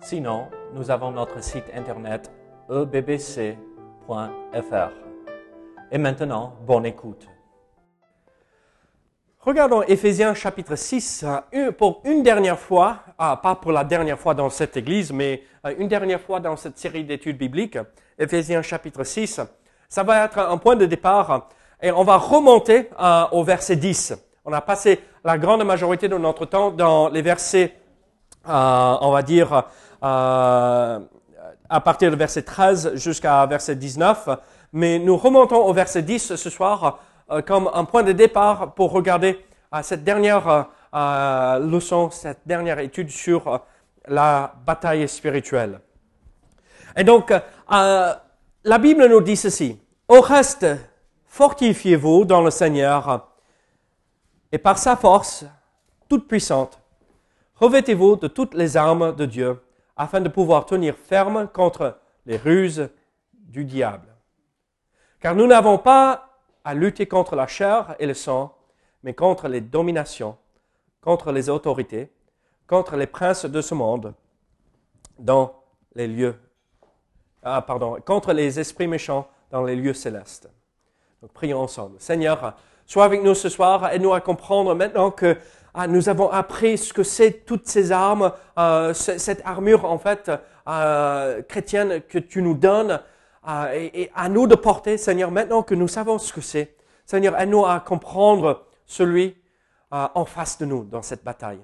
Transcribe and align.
Sinon, 0.00 0.46
nous 0.74 0.90
avons 0.90 1.10
notre 1.10 1.42
site 1.42 1.64
internet 1.74 2.30
ebbc.fr. 2.70 3.56
Et 5.90 5.98
maintenant, 5.98 6.54
bonne 6.66 6.86
écoute. 6.86 7.26
Regardons 9.40 9.82
Éphésiens 9.82 10.34
chapitre 10.34 10.76
6 10.76 11.24
euh, 11.54 11.72
pour 11.72 12.02
une 12.04 12.22
dernière 12.22 12.58
fois, 12.58 12.98
ah, 13.18 13.38
pas 13.42 13.54
pour 13.54 13.72
la 13.72 13.82
dernière 13.84 14.18
fois 14.18 14.34
dans 14.34 14.50
cette 14.50 14.76
église, 14.76 15.12
mais 15.12 15.42
euh, 15.66 15.74
une 15.78 15.88
dernière 15.88 16.20
fois 16.20 16.38
dans 16.38 16.56
cette 16.56 16.78
série 16.78 17.04
d'études 17.04 17.38
bibliques. 17.38 17.78
Éphésiens 18.18 18.62
chapitre 18.62 19.04
6. 19.04 19.40
Ça 19.88 20.02
va 20.02 20.24
être 20.24 20.38
un 20.38 20.58
point 20.58 20.76
de 20.76 20.86
départ 20.86 21.48
et 21.80 21.90
on 21.90 22.04
va 22.04 22.18
remonter 22.18 22.90
euh, 23.00 23.24
au 23.32 23.42
verset 23.42 23.76
10. 23.76 24.14
On 24.44 24.52
a 24.52 24.60
passé 24.60 25.00
la 25.24 25.38
grande 25.38 25.64
majorité 25.64 26.08
de 26.08 26.18
notre 26.18 26.44
temps 26.44 26.70
dans 26.70 27.08
les 27.08 27.22
versets, 27.22 27.74
on 28.44 29.10
va 29.12 29.22
dire, 29.22 29.64
euh, 30.02 30.98
à 31.68 31.80
partir 31.80 32.10
du 32.10 32.16
verset 32.16 32.42
13 32.42 32.94
jusqu'à 32.94 33.44
verset 33.46 33.76
19. 33.76 34.28
Mais 34.72 34.98
nous 34.98 35.16
remontons 35.16 35.64
au 35.64 35.72
verset 35.72 36.02
10 36.02 36.36
ce 36.36 36.50
soir 36.50 37.00
euh, 37.30 37.42
comme 37.42 37.70
un 37.72 37.84
point 37.84 38.02
de 38.02 38.12
départ 38.12 38.74
pour 38.74 38.92
regarder 38.92 39.44
euh, 39.74 39.82
cette 39.82 40.04
dernière 40.04 40.68
leçon, 41.60 42.10
cette 42.10 42.40
dernière 42.46 42.78
étude 42.78 43.10
sur 43.10 43.60
la 44.06 44.54
bataille 44.64 45.06
spirituelle. 45.06 45.80
Et 46.96 47.04
donc, 47.04 47.30
la 47.68 48.78
Bible 48.80 49.06
nous 49.06 49.20
dit 49.20 49.36
ceci. 49.36 49.78
Au 50.08 50.22
reste, 50.22 50.66
fortifiez-vous 51.26 52.24
dans 52.24 52.40
le 52.40 52.50
Seigneur 52.50 53.28
et 54.50 54.56
par 54.56 54.78
sa 54.78 54.96
force 54.96 55.44
toute 56.08 56.26
puissante, 56.26 56.80
revêtez-vous 57.56 58.16
de 58.16 58.28
toutes 58.28 58.54
les 58.54 58.78
armes 58.78 59.14
de 59.14 59.26
Dieu 59.26 59.60
afin 59.98 60.20
de 60.20 60.28
pouvoir 60.28 60.64
tenir 60.64 60.96
ferme 60.96 61.48
contre 61.48 61.98
les 62.24 62.36
ruses 62.36 62.88
du 63.32 63.64
diable. 63.64 64.08
Car 65.20 65.34
nous 65.34 65.46
n'avons 65.46 65.78
pas 65.78 66.38
à 66.64 66.74
lutter 66.74 67.06
contre 67.06 67.34
la 67.34 67.46
chair 67.46 67.96
et 67.98 68.06
le 68.06 68.14
sang, 68.14 68.56
mais 69.02 69.14
contre 69.14 69.48
les 69.48 69.60
dominations, 69.60 70.36
contre 71.00 71.32
les 71.32 71.48
autorités, 71.48 72.12
contre 72.66 72.96
les 72.96 73.06
princes 73.06 73.44
de 73.44 73.60
ce 73.60 73.74
monde, 73.74 74.14
dans 75.18 75.62
les 75.94 76.06
lieux, 76.06 76.36
ah, 77.42 77.62
pardon, 77.62 77.96
contre 78.04 78.32
les 78.32 78.60
esprits 78.60 78.86
méchants 78.86 79.28
dans 79.50 79.64
les 79.64 79.74
lieux 79.74 79.94
célestes. 79.94 80.48
Donc 81.22 81.32
prions 81.32 81.60
ensemble. 81.60 81.96
Seigneur, 81.98 82.54
sois 82.86 83.04
avec 83.04 83.22
nous 83.22 83.34
ce 83.34 83.48
soir, 83.48 83.92
aide-nous 83.92 84.12
à 84.12 84.20
comprendre 84.20 84.74
maintenant 84.74 85.10
que 85.10 85.36
ah, 85.74 85.86
nous 85.86 86.08
avons 86.08 86.30
appris 86.30 86.78
ce 86.78 86.92
que 86.92 87.02
c'est 87.02 87.44
toutes 87.44 87.66
ces 87.68 87.92
armes, 87.92 88.32
euh, 88.58 88.94
cette 88.94 89.42
armure 89.44 89.84
en 89.84 89.98
fait 89.98 90.30
euh, 90.66 91.42
chrétienne 91.42 92.02
que 92.08 92.18
tu 92.18 92.42
nous 92.42 92.54
donnes, 92.54 93.00
euh, 93.46 93.72
et, 93.72 94.10
à 94.14 94.28
nous 94.28 94.46
de 94.46 94.54
porter, 94.54 94.98
Seigneur, 94.98 95.30
maintenant 95.30 95.62
que 95.62 95.74
nous 95.74 95.88
savons 95.88 96.18
ce 96.18 96.32
que 96.32 96.40
c'est. 96.40 96.74
Seigneur, 97.04 97.38
aide-nous 97.38 97.64
à 97.64 97.80
comprendre 97.80 98.64
celui 98.86 99.36
en 99.90 100.26
face 100.26 100.58
de 100.58 100.66
nous 100.66 100.84
dans 100.84 101.00
cette 101.00 101.24
bataille. 101.24 101.60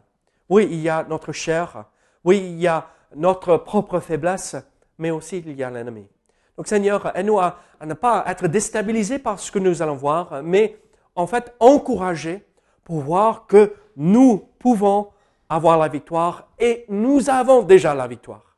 Oui, 0.48 0.66
il 0.70 0.80
y 0.80 0.88
a 0.88 1.04
notre 1.06 1.32
chair, 1.32 1.84
oui, 2.24 2.38
il 2.38 2.58
y 2.58 2.66
a 2.66 2.86
notre 3.14 3.58
propre 3.58 4.00
faiblesse, 4.00 4.56
mais 4.96 5.10
aussi 5.10 5.42
il 5.44 5.52
y 5.52 5.62
a 5.62 5.70
l'ennemi. 5.70 6.08
Donc 6.56 6.68
Seigneur, 6.68 7.14
aide-nous 7.14 7.38
à, 7.38 7.58
à, 7.80 7.84
ne 7.84 7.92
pas 7.92 8.24
être 8.28 8.48
déstabilisés 8.48 9.18
par 9.18 9.38
ce 9.38 9.52
que 9.52 9.58
nous 9.58 9.82
allons 9.82 9.96
voir, 9.96 10.42
mais 10.42 10.78
en 11.14 11.26
fait 11.26 11.54
encourager 11.60 12.46
pour 12.84 13.00
voir 13.00 13.46
que 13.46 13.74
nous 13.96 14.48
pouvons 14.58 15.08
avoir 15.48 15.78
la 15.78 15.88
victoire 15.88 16.48
et 16.58 16.84
nous 16.88 17.30
avons 17.30 17.62
déjà 17.62 17.94
la 17.94 18.06
victoire. 18.06 18.56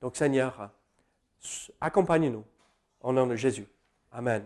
Donc 0.00 0.16
Seigneur, 0.16 0.70
accompagne-nous 1.80 2.44
au 3.00 3.12
nom 3.12 3.26
de 3.26 3.36
Jésus. 3.36 3.66
Amen. 4.12 4.44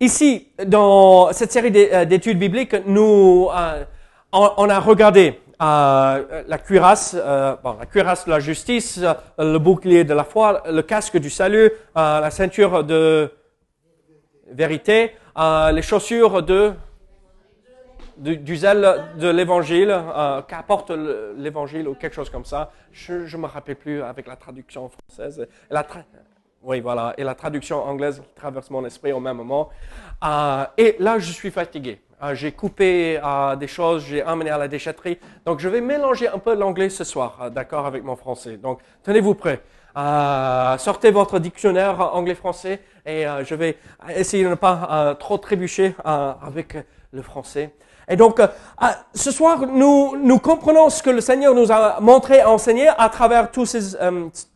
Ici, 0.00 0.48
dans 0.66 1.32
cette 1.32 1.52
série 1.52 1.72
euh, 1.74 2.04
d'études 2.04 2.38
bibliques, 2.38 2.76
nous, 2.86 3.48
euh, 3.54 3.84
on, 4.32 4.68
a 4.68 4.80
regardé 4.80 5.40
euh, 5.62 6.42
la 6.46 6.58
cuirasse, 6.58 7.14
la 7.14 7.86
cuirasse 7.90 8.24
de 8.26 8.30
la 8.30 8.40
justice, 8.40 9.00
le 9.38 9.58
bouclier 9.58 10.04
de 10.04 10.12
la 10.12 10.24
foi, 10.24 10.62
le 10.70 10.82
casque 10.82 11.18
du 11.18 11.30
salut, 11.30 11.70
la 11.94 12.30
ceinture 12.30 12.84
de 12.84 13.30
vérité, 14.48 15.12
euh, 15.38 15.72
les 15.72 15.82
chaussures 15.82 16.42
de, 16.42 16.72
du, 18.16 18.56
zèle 18.56 19.04
de 19.18 19.28
l'évangile, 19.28 19.90
euh, 19.90 20.42
qu'apporte 20.42 20.90
l'évangile 21.36 21.88
ou 21.88 21.94
quelque 21.94 22.14
chose 22.14 22.30
comme 22.30 22.44
ça. 22.44 22.70
Je 22.92 23.36
ne 23.36 23.42
me 23.42 23.46
rappelle 23.46 23.76
plus 23.76 24.02
avec 24.02 24.26
la 24.26 24.36
traduction 24.36 24.88
française. 24.88 25.46
La 25.70 25.86
oui, 26.62 26.80
voilà, 26.80 27.12
et 27.18 27.24
la 27.24 27.34
traduction 27.34 27.84
anglaise 27.84 28.20
qui 28.20 28.34
traverse 28.34 28.70
mon 28.70 28.86
esprit 28.86 29.12
au 29.12 29.20
même 29.20 29.36
moment. 29.36 29.68
Euh, 30.24 30.64
et 30.78 30.96
là, 30.98 31.18
je 31.18 31.30
suis 31.30 31.50
fatigué. 31.50 32.00
J'ai 32.32 32.52
coupé 32.52 33.20
des 33.60 33.66
choses, 33.66 34.06
j'ai 34.06 34.24
emmené 34.24 34.48
à 34.48 34.56
la 34.56 34.66
déchetterie. 34.66 35.18
Donc, 35.44 35.60
je 35.60 35.68
vais 35.68 35.82
mélanger 35.82 36.26
un 36.26 36.38
peu 36.38 36.54
l'anglais 36.54 36.88
ce 36.88 37.04
soir, 37.04 37.50
d'accord, 37.50 37.84
avec 37.84 38.02
mon 38.02 38.16
français. 38.16 38.56
Donc, 38.56 38.80
tenez-vous 39.02 39.34
prêts. 39.34 39.60
sortez 40.78 41.10
votre 41.10 41.38
dictionnaire 41.38 42.00
anglais-français 42.14 42.80
et 43.06 43.26
euh, 43.26 43.44
je 43.44 43.54
vais 43.54 43.76
essayer 44.14 44.44
de 44.44 44.48
ne 44.48 44.54
pas 44.54 44.88
euh, 44.90 45.14
trop 45.14 45.38
trébucher 45.38 45.94
euh, 46.06 46.32
avec 46.42 46.76
le 47.12 47.22
français. 47.22 47.74
Et 48.06 48.16
donc, 48.16 48.38
ce 49.14 49.30
soir, 49.30 49.66
nous, 49.66 50.14
nous 50.18 50.38
comprenons 50.38 50.90
ce 50.90 51.02
que 51.02 51.08
le 51.08 51.22
Seigneur 51.22 51.54
nous 51.54 51.72
a 51.72 52.00
montré, 52.00 52.42
enseigné 52.42 52.88
à 52.88 53.08
travers 53.08 53.50
tous 53.50 53.64
ces, 53.64 53.96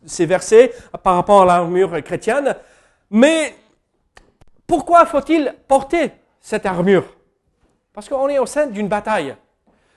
ces 0.05 0.25
versets 0.27 0.71
par 1.01 1.15
rapport 1.15 1.41
à 1.41 1.45
l'armure 1.45 2.03
chrétienne. 2.03 2.55
Mais 3.09 3.55
pourquoi 4.67 5.07
faut-il 5.07 5.55
porter 5.67 6.11
cette 6.39 6.67
armure? 6.67 7.05
Parce 7.91 8.07
qu'on 8.07 8.29
est 8.29 8.37
au 8.37 8.45
sein 8.45 8.67
d'une 8.67 8.87
bataille. 8.87 9.35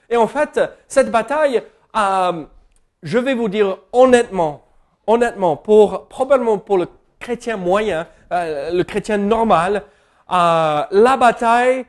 Et 0.08 0.16
en 0.16 0.28
fait, 0.28 0.58
cette 0.88 1.10
bataille, 1.10 1.62
je 1.94 3.18
vais 3.18 3.34
vous 3.34 3.50
dire 3.50 3.76
honnêtement, 3.92 4.64
honnêtement, 5.06 5.58
pour 5.58 6.08
probablement 6.08 6.56
pour 6.56 6.78
le 6.78 6.88
chrétien 7.22 7.56
moyen, 7.56 8.06
euh, 8.32 8.70
le 8.70 8.84
chrétien 8.84 9.16
normal, 9.16 9.84
euh, 10.30 10.82
la 10.90 11.16
bataille, 11.16 11.86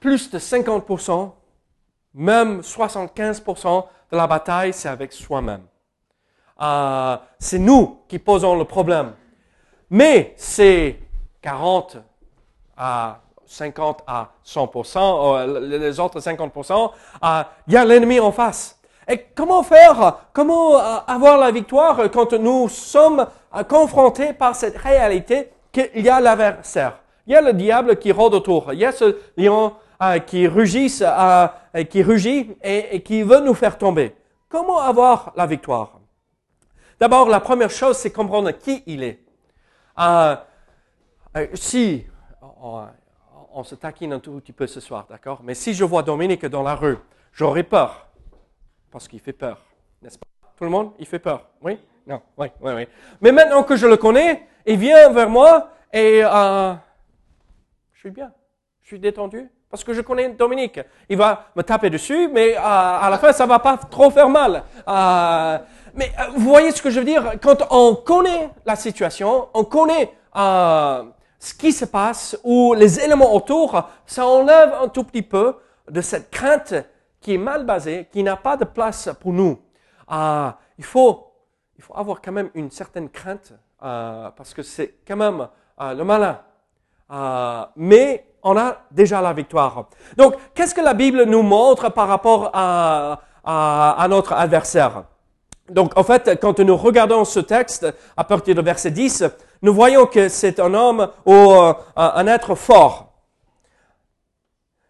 plus 0.00 0.30
de 0.30 0.38
50%, 0.38 1.32
même 2.14 2.60
75% 2.60 3.86
de 4.10 4.16
la 4.16 4.26
bataille, 4.26 4.72
c'est 4.72 4.88
avec 4.88 5.12
soi-même. 5.12 5.62
Euh, 6.62 7.16
c'est 7.38 7.58
nous 7.58 8.00
qui 8.08 8.18
posons 8.18 8.56
le 8.56 8.64
problème. 8.64 9.12
Mais 9.90 10.34
c'est 10.36 10.98
40 11.42 11.98
à 12.76 13.20
50 13.46 14.02
à 14.06 14.30
100%, 14.46 15.60
les 15.60 16.00
autres 16.00 16.20
50%, 16.20 16.90
il 17.66 17.72
y 17.72 17.76
a 17.76 17.84
l'ennemi 17.84 18.18
en 18.18 18.32
face. 18.32 18.80
Et 19.08 19.26
comment 19.34 19.62
faire, 19.62 20.28
comment 20.32 20.76
avoir 20.78 21.38
la 21.38 21.50
victoire 21.50 22.10
quand 22.10 22.32
nous 22.32 22.68
sommes 22.68 23.26
confrontés 23.68 24.32
par 24.32 24.56
cette 24.56 24.78
réalité 24.78 25.50
qu'il 25.72 26.00
y 26.00 26.08
a 26.08 26.20
l'adversaire? 26.20 26.98
Il 27.26 27.32
y 27.32 27.36
a 27.36 27.40
le 27.40 27.52
diable 27.52 27.96
qui 27.96 28.12
rôde 28.12 28.34
autour. 28.34 28.72
Il 28.72 28.78
y 28.78 28.84
a 28.84 28.92
ce 28.92 29.18
lion 29.36 29.74
euh, 30.02 30.18
qui 30.18 30.46
rugit, 30.46 30.92
euh, 31.02 31.48
qui 31.88 32.02
rugit 32.02 32.56
et, 32.62 33.02
qui 33.02 33.22
veut 33.22 33.40
nous 33.40 33.54
faire 33.54 33.78
tomber. 33.78 34.14
Comment 34.48 34.78
avoir 34.78 35.32
la 35.36 35.46
victoire? 35.46 36.00
D'abord, 37.00 37.28
la 37.28 37.40
première 37.40 37.70
chose, 37.70 37.96
c'est 37.96 38.10
comprendre 38.10 38.50
qui 38.50 38.82
il 38.86 39.02
est. 39.02 39.20
Euh, 39.98 40.36
si, 41.54 42.04
on, 42.60 43.64
se 43.64 43.74
taquine 43.74 44.12
un 44.12 44.20
tout 44.20 44.32
petit 44.32 44.52
peu 44.52 44.66
ce 44.66 44.80
soir, 44.80 45.06
d'accord? 45.08 45.40
Mais 45.42 45.54
si 45.54 45.74
je 45.74 45.84
vois 45.84 46.02
Dominique 46.02 46.46
dans 46.46 46.62
la 46.62 46.74
rue, 46.74 46.98
j'aurais 47.32 47.62
peur. 47.62 48.08
Parce 48.94 49.08
qu'il 49.08 49.18
fait 49.18 49.32
peur, 49.32 49.58
n'est-ce 50.00 50.16
pas? 50.16 50.26
Tout 50.56 50.62
le 50.62 50.70
monde, 50.70 50.92
il 51.00 51.06
fait 51.06 51.18
peur, 51.18 51.48
oui? 51.60 51.80
Non, 52.06 52.22
oui, 52.38 52.46
oui, 52.60 52.72
oui. 52.76 52.88
Mais 53.20 53.32
maintenant 53.32 53.64
que 53.64 53.74
je 53.74 53.88
le 53.88 53.96
connais, 53.96 54.46
il 54.64 54.76
vient 54.76 55.10
vers 55.10 55.28
moi 55.28 55.70
et 55.92 56.22
euh, 56.22 56.74
je 57.92 57.98
suis 57.98 58.10
bien, 58.10 58.30
je 58.82 58.86
suis 58.86 59.00
détendu 59.00 59.50
Parce 59.68 59.82
que 59.82 59.92
je 59.92 60.00
connais 60.00 60.28
Dominique. 60.28 60.78
Il 61.08 61.16
va 61.16 61.46
me 61.56 61.62
taper 61.64 61.90
dessus, 61.90 62.28
mais 62.28 62.54
à 62.54 63.08
la 63.10 63.18
fin, 63.18 63.32
ça 63.32 63.46
va 63.46 63.58
pas 63.58 63.76
trop 63.78 64.10
faire 64.10 64.28
mal. 64.28 64.62
mais 65.92 66.12
vous 66.36 66.48
voyez 66.48 66.70
ce 66.70 66.80
que 66.80 66.90
je 66.90 67.00
veux 67.00 67.04
dire? 67.04 67.32
Quand 67.42 67.66
on 67.72 67.96
connaît 67.96 68.50
la 68.64 68.76
situation, 68.76 69.48
on 69.54 69.64
connaît 69.64 70.14
ce 70.36 71.52
qui 71.58 71.72
se 71.72 71.86
passe 71.86 72.38
ou 72.44 72.74
les 72.74 73.00
éléments 73.00 73.34
autour, 73.34 73.88
ça 74.06 74.24
enlève 74.24 74.72
un 74.80 74.86
tout 74.86 75.02
petit 75.02 75.22
peu 75.22 75.56
de 75.90 76.00
cette 76.00 76.30
crainte 76.30 76.74
qui 77.24 77.34
est 77.34 77.38
mal 77.38 77.64
basée, 77.64 78.06
qui 78.12 78.22
n'a 78.22 78.36
pas 78.36 78.58
de 78.58 78.66
place 78.66 79.08
pour 79.18 79.32
nous. 79.32 79.58
il 80.78 80.84
faut 80.84 81.30
il 81.76 81.82
faut 81.82 81.96
avoir 81.96 82.20
quand 82.20 82.32
même 82.32 82.50
une 82.54 82.70
certaine 82.70 83.08
crainte 83.08 83.52
euh, 83.82 84.30
parce 84.36 84.52
que 84.54 84.62
c'est 84.62 84.96
quand 85.08 85.16
même 85.16 85.48
euh, 85.80 85.94
le 85.94 86.04
malin. 86.04 86.38
Euh, 87.10 87.64
mais 87.76 88.26
on 88.42 88.56
a 88.58 88.76
déjà 88.90 89.22
la 89.22 89.32
victoire. 89.32 89.88
Donc, 90.18 90.34
qu'est-ce 90.54 90.74
que 90.74 90.82
la 90.82 90.92
Bible 90.92 91.24
nous 91.24 91.42
montre 91.42 91.88
par 91.90 92.08
rapport 92.08 92.50
à, 92.52 93.20
à, 93.42 94.06
notre 94.08 94.34
adversaire? 94.34 95.04
Donc, 95.68 95.96
en 95.96 96.04
fait, 96.04 96.38
quand 96.40 96.60
nous 96.60 96.76
regardons 96.76 97.24
ce 97.24 97.40
texte, 97.40 97.86
à 98.16 98.24
partir 98.24 98.54
de 98.54 98.60
verset 98.60 98.90
10, 98.90 99.24
nous 99.62 99.72
voyons 99.72 100.04
que 100.06 100.28
c'est 100.28 100.60
un 100.60 100.74
homme 100.74 101.08
ou 101.24 101.54
un 101.96 102.26
être 102.26 102.54
fort. 102.54 103.14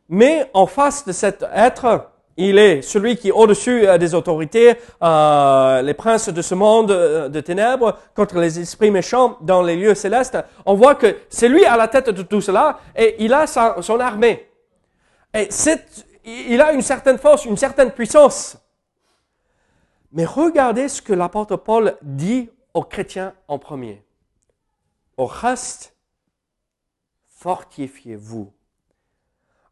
Mais 0.09 0.51
en 0.53 0.67
face 0.67 1.05
de 1.07 1.13
cet 1.13 1.45
être, 1.55 2.11
il 2.37 2.59
est 2.59 2.83
celui 2.83 3.17
qui 3.17 3.31
au-dessus 3.31 3.87
euh, 3.87 3.99
des 3.99 4.15
autorités, 4.15 4.77
euh, 5.03 5.83
les 5.83 5.95
princes 5.95 6.29
de 6.29 6.43
ce 6.43 6.55
monde 6.55 6.91
euh, 6.91 7.29
de 7.29 7.41
ténèbres, 7.41 7.99
contre 8.15 8.39
les 8.39 8.59
esprits 8.59 8.91
méchants 8.91 9.39
dans 9.41 9.63
les 9.63 9.77
lieux 9.77 9.95
célestes. 9.95 10.39
On 10.67 10.75
voit 10.75 10.97
que 10.97 11.17
c'est 11.29 11.49
lui 11.49 11.65
à 11.65 11.77
la 11.77 11.89
tête 11.89 12.11
de 12.11 12.23
tout 12.23 12.41
cela 12.41 12.81
et 12.97 13.17
il 13.21 13.33
a 13.33 13.47
son 13.47 14.01
armée. 14.01 14.49
Et 15.33 15.49
il 16.25 16.61
a 16.61 16.73
une 16.73 16.83
certaine 16.83 17.19
force, 17.19 17.45
une 17.45 17.57
certaine 17.57 17.91
puissance. 17.91 18.57
Mais 20.13 20.25
regardez 20.25 20.89
ce 20.89 21.03
que 21.03 21.13
l'apôtre 21.13 21.57
Paul 21.57 21.97
dit 22.03 22.51
aux 22.73 22.85
chrétiens 22.85 23.35
en 23.49 23.59
premier. 23.59 24.05
Au 25.17 25.27
reste, 25.27 25.95
fortifiez-vous. 27.29 28.53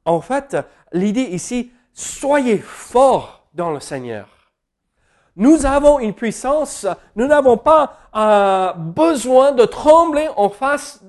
En 0.05 0.21
fait, 0.21 0.57
l'idée 0.93 1.23
ici, 1.23 1.71
soyez 1.93 2.59
forts 2.59 3.47
dans 3.55 3.71
le 3.71 3.81
Seigneur. 3.81 4.29
Nous 5.37 5.65
avons 5.65 5.99
une 5.99 6.13
puissance, 6.13 6.87
nous 7.17 7.27
n'avons 7.27 7.57
pas 7.57 7.97
euh, 8.15 8.73
besoin 8.75 9.53
de 9.53 9.65
trembler 9.65 10.29
en 10.37 10.51
face 10.51 11.03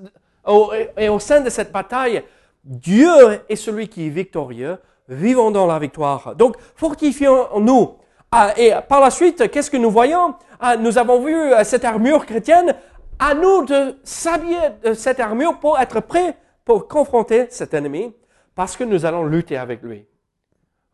et 0.96 1.08
au 1.08 1.18
sein 1.18 1.40
de 1.40 1.50
cette 1.50 1.72
bataille. 1.72 2.22
Dieu 2.64 3.10
est 3.48 3.56
celui 3.56 3.88
qui 3.88 4.06
est 4.06 4.10
victorieux. 4.10 4.78
Vivons 5.08 5.50
dans 5.50 5.66
la 5.66 5.78
victoire. 5.78 6.34
Donc, 6.34 6.56
fortifions-nous. 6.76 7.96
Ah, 8.32 8.54
et 8.56 8.72
par 8.88 9.00
la 9.00 9.10
suite, 9.10 9.50
qu'est-ce 9.50 9.70
que 9.70 9.76
nous 9.76 9.90
voyons? 9.90 10.34
Ah, 10.58 10.76
Nous 10.76 10.96
avons 10.96 11.22
vu 11.22 11.34
euh, 11.34 11.62
cette 11.64 11.84
armure 11.84 12.24
chrétienne. 12.24 12.74
À 13.18 13.34
nous 13.34 13.64
de 13.64 13.96
s'habiller 14.02 14.70
de 14.82 14.94
cette 14.94 15.20
armure 15.20 15.58
pour 15.60 15.78
être 15.78 16.00
prêts 16.00 16.36
pour 16.64 16.88
confronter 16.88 17.46
cet 17.50 17.74
ennemi, 17.74 18.14
parce 18.54 18.76
que 18.76 18.84
nous 18.84 19.04
allons 19.04 19.24
lutter 19.24 19.56
avec 19.56 19.82
lui. 19.82 20.06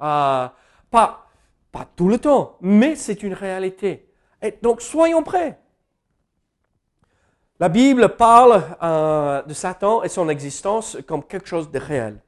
Euh, 0.02 0.49
pas, 0.91 1.26
pas 1.73 1.87
tout 1.97 2.08
le 2.08 2.19
temps, 2.19 2.56
mais 2.61 2.97
c'est 2.97 3.23
une 3.23 3.35
réalité. 3.35 4.12
Et 4.43 4.58
donc, 4.62 4.81
soyons 4.81 5.23
prêts. 5.23 5.58
La 7.58 7.69
Bible 7.69 8.17
parle 8.17 8.62
euh, 8.82 9.43
de 9.43 9.52
Satan 9.52 10.02
et 10.02 10.08
son 10.08 10.31
existence 10.31 10.97
comme 11.06 11.23
quelque 11.23 11.47
chose 11.47 11.70
de 11.70 11.79
réel. 11.79 12.23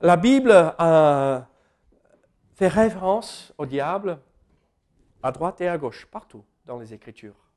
La 0.00 0.16
Bible 0.16 0.52
euh, 0.80 1.38
fait 2.54 2.68
référence 2.68 3.52
au 3.58 3.66
diable 3.66 4.18
à 5.22 5.32
droite 5.32 5.60
et 5.60 5.68
à 5.68 5.76
gauche, 5.76 6.06
partout 6.10 6.42
dans 6.64 6.78
les 6.78 6.94
Écritures. 6.94 7.49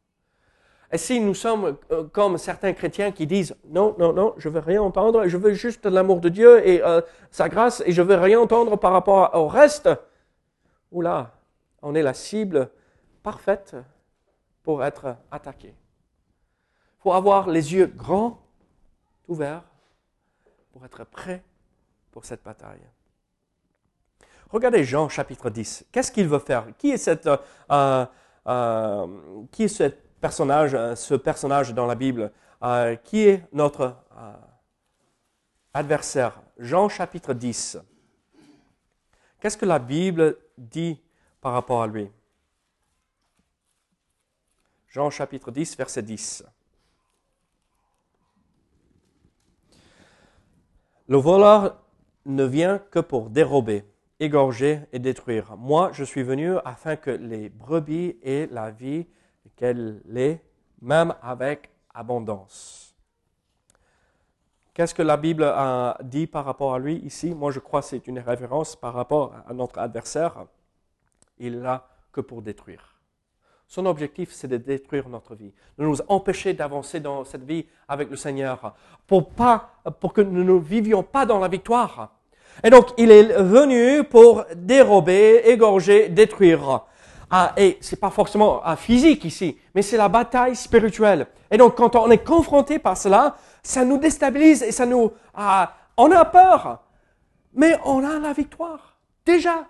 Et 0.93 0.99
si 0.99 1.19
nous 1.19 1.33
sommes 1.33 1.75
euh, 1.91 2.03
comme 2.03 2.37
certains 2.37 2.73
chrétiens 2.73 3.11
qui 3.11 3.25
disent 3.25 3.55
non, 3.65 3.95
non, 3.97 4.13
non, 4.13 4.35
je 4.37 4.47
veux 4.47 4.59
rien 4.59 4.79
entendre, 4.79 5.27
je 5.27 5.37
veux 5.37 5.53
juste 5.53 5.87
l'amour 5.87 6.21
de 6.21 6.29
Dieu 6.29 6.65
et 6.67 6.83
euh, 6.83 7.01
sa 7.31 7.49
grâce 7.49 7.81
et 7.87 7.91
je 7.91 8.03
veux 8.03 8.13
rien 8.13 8.39
entendre 8.39 8.77
par 8.77 8.93
rapport 8.93 9.33
au 9.33 9.47
reste, 9.47 9.89
oula, 10.91 11.33
on 11.81 11.95
est 11.95 12.03
la 12.03 12.13
cible 12.13 12.69
parfaite 13.23 13.75
pour 14.61 14.83
être 14.83 15.15
attaqué. 15.31 15.69
Il 15.69 17.01
faut 17.01 17.13
avoir 17.13 17.49
les 17.49 17.73
yeux 17.73 17.87
grands, 17.87 18.39
ouverts, 19.27 19.63
pour 20.71 20.85
être 20.85 21.05
prêt 21.05 21.43
pour 22.11 22.23
cette 22.23 22.43
bataille. 22.43 22.87
Regardez 24.51 24.83
Jean 24.83 25.09
chapitre 25.09 25.49
10. 25.49 25.87
Qu'est-ce 25.91 26.11
qu'il 26.11 26.27
veut 26.27 26.37
faire? 26.37 26.67
Qui 26.77 26.91
est 26.91 26.97
cette, 26.97 27.27
euh, 27.71 29.07
qui 29.51 29.63
est 29.63 29.67
cette 29.67 30.02
personnage, 30.23 30.73
euh, 30.73 30.95
ce 30.95 31.15
personnage 31.15 31.73
dans 31.73 31.85
la 31.85 31.95
Bible, 31.95 32.31
euh, 32.63 32.95
qui 32.95 33.27
est 33.27 33.45
notre 33.51 33.97
euh, 34.17 34.33
adversaire. 35.73 36.41
Jean 36.57 36.87
chapitre 36.87 37.33
10. 37.33 37.77
Qu'est-ce 39.41 39.57
que 39.57 39.65
la 39.65 39.79
Bible 39.79 40.37
dit 40.57 40.97
par 41.41 41.51
rapport 41.51 41.83
à 41.83 41.87
lui? 41.87 42.09
Jean 44.87 45.09
chapitre 45.09 45.51
10, 45.51 45.75
verset 45.75 46.03
10. 46.03 46.45
Le 51.09 51.17
voleur 51.17 51.83
ne 52.25 52.45
vient 52.45 52.79
que 52.79 52.99
pour 52.99 53.29
dérober, 53.29 53.83
égorger 54.21 54.79
et 54.93 54.99
détruire. 54.99 55.57
Moi, 55.57 55.89
je 55.91 56.05
suis 56.05 56.23
venu 56.23 56.55
afin 56.63 56.95
que 56.95 57.11
les 57.11 57.49
brebis 57.49 58.15
aient 58.23 58.47
la 58.49 58.71
vie 58.71 59.05
qu'elle 59.55 60.01
l'est, 60.05 60.41
même 60.81 61.13
avec 61.21 61.69
abondance. 61.93 62.95
Qu'est-ce 64.73 64.95
que 64.95 65.03
la 65.03 65.17
Bible 65.17 65.43
a 65.43 65.97
dit 66.03 66.25
par 66.25 66.45
rapport 66.45 66.73
à 66.73 66.79
lui 66.79 66.95
ici? 66.97 67.35
Moi, 67.35 67.51
je 67.51 67.59
crois 67.59 67.81
que 67.81 67.87
c'est 67.87 68.07
une 68.07 68.19
référence 68.19 68.75
par 68.75 68.93
rapport 68.93 69.35
à 69.47 69.53
notre 69.53 69.77
adversaire. 69.77 70.45
Il 71.37 71.59
n'a 71.59 71.87
que 72.11 72.21
pour 72.21 72.41
détruire. 72.41 72.93
Son 73.67 73.85
objectif, 73.85 74.31
c'est 74.31 74.47
de 74.47 74.57
détruire 74.57 75.09
notre 75.09 75.35
vie, 75.35 75.53
de 75.77 75.83
nous 75.83 75.97
empêcher 76.07 76.53
d'avancer 76.53 76.99
dans 76.99 77.23
cette 77.23 77.43
vie 77.43 77.65
avec 77.87 78.09
le 78.09 78.15
Seigneur, 78.15 78.75
pour, 79.07 79.29
pas, 79.29 79.71
pour 79.99 80.13
que 80.13 80.21
nous 80.21 80.43
ne 80.43 80.59
vivions 80.59 81.03
pas 81.03 81.25
dans 81.25 81.39
la 81.39 81.47
victoire. 81.47 82.15
Et 82.63 82.69
donc, 82.69 82.89
il 82.97 83.11
est 83.11 83.41
venu 83.41 84.03
pour 84.03 84.45
dérober, 84.55 85.41
égorger, 85.45 86.09
détruire. 86.09 86.85
Ah, 87.35 87.51
et 87.57 87.79
c'est 87.81 87.99
pas 87.99 88.11
forcément 88.11 88.61
ah, 88.63 88.75
physique 88.75 89.25
ici, 89.25 89.57
mais 89.73 89.81
c'est 89.81 89.97
la 89.97 90.07
bataille 90.07 90.55
spirituelle. 90.55 91.25
Et 91.49 91.57
donc, 91.57 91.73
quand 91.75 91.95
on 91.95 92.11
est 92.11 92.23
confronté 92.23 92.77
par 92.77 92.95
cela, 92.95 93.37
ça 93.63 93.83
nous 93.83 93.97
déstabilise 93.97 94.61
et 94.61 94.71
ça 94.71 94.85
nous, 94.85 95.11
ah, 95.33 95.73
on 95.97 96.11
a 96.11 96.25
peur, 96.25 96.83
mais 97.55 97.75
on 97.85 98.05
a 98.05 98.19
la 98.19 98.33
victoire. 98.33 98.97
Déjà, 99.25 99.65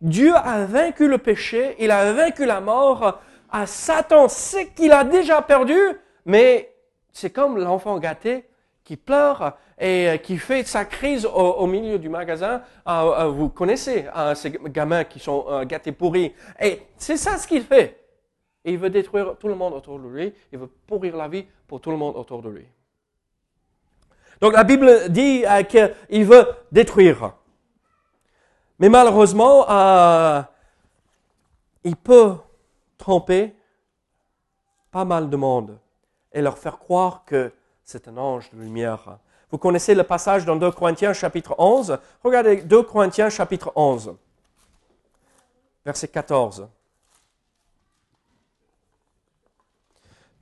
Dieu 0.00 0.34
a 0.34 0.64
vaincu 0.64 1.06
le 1.06 1.18
péché, 1.18 1.76
il 1.78 1.92
a 1.92 2.12
vaincu 2.12 2.44
la 2.44 2.60
mort. 2.60 3.20
À 3.52 3.66
Satan 3.68 4.26
sait 4.26 4.66
qu'il 4.70 4.90
a 4.90 5.04
déjà 5.04 5.42
perdu, 5.42 5.78
mais 6.26 6.74
c'est 7.12 7.30
comme 7.30 7.56
l'enfant 7.56 8.00
gâté 8.00 8.49
qui 8.90 8.96
pleure 8.96 9.56
et 9.78 10.08
euh, 10.08 10.16
qui 10.16 10.36
fait 10.36 10.64
sa 10.64 10.84
crise 10.84 11.24
au, 11.24 11.64
milieu 11.68 11.96
du 11.96 12.08
magasin. 12.08 12.60
Euh, 12.88 12.90
euh, 12.90 13.28
vous 13.28 13.48
connaissez 13.48 14.06
ces 14.34 14.50
gamins 14.50 15.04
qui 15.04 15.20
sont 15.20 15.64
gâtés 15.64 15.92
pourris. 15.92 16.34
Et 16.60 16.82
c'est 16.96 17.16
ça 17.16 17.38
ce 17.38 17.46
qu'il 17.46 17.62
fait. 17.62 18.02
il 18.64 18.78
veut 18.78 18.90
détruire 18.90 19.36
tout 19.38 19.46
le 19.46 19.54
monde 19.54 19.74
autour 19.74 20.00
de 20.00 20.08
lui. 20.08 20.34
Il 20.52 20.58
veut 20.58 20.66
pourrir 20.88 21.16
la 21.16 21.28
vie 21.28 21.46
pour 21.68 21.80
tout 21.80 21.92
le 21.92 21.96
monde 21.96 22.16
autour 22.16 22.42
de 22.42 22.48
lui. 22.48 22.66
Donc 24.40 24.54
la 24.54 24.64
Bible 24.64 25.08
dit 25.08 25.44
qu'il 25.68 26.24
veut 26.24 26.48
détruire. 26.72 27.34
Mais 28.80 28.88
malheureusement, 28.88 29.66
il 31.84 31.94
peut 31.94 32.34
tromper 32.98 33.54
pas 34.90 35.04
mal 35.04 35.30
de 35.30 35.36
monde 35.36 35.78
et 36.32 36.42
leur 36.42 36.58
faire 36.58 36.80
croire 36.80 37.24
que 37.24 37.52
c'est 37.90 38.06
un 38.06 38.16
ange 38.16 38.48
de 38.52 38.60
lumière. 38.60 39.18
Vous 39.50 39.58
connaissez 39.58 39.96
le 39.96 40.04
passage 40.04 40.44
dans 40.44 40.54
2 40.54 40.70
Corinthiens 40.70 41.12
chapitre 41.12 41.56
11. 41.58 41.98
Regardez 42.22 42.62
2 42.62 42.82
Corinthiens 42.84 43.28
chapitre 43.28 43.72
11, 43.74 44.14
verset 45.84 46.06
14. 46.06 46.68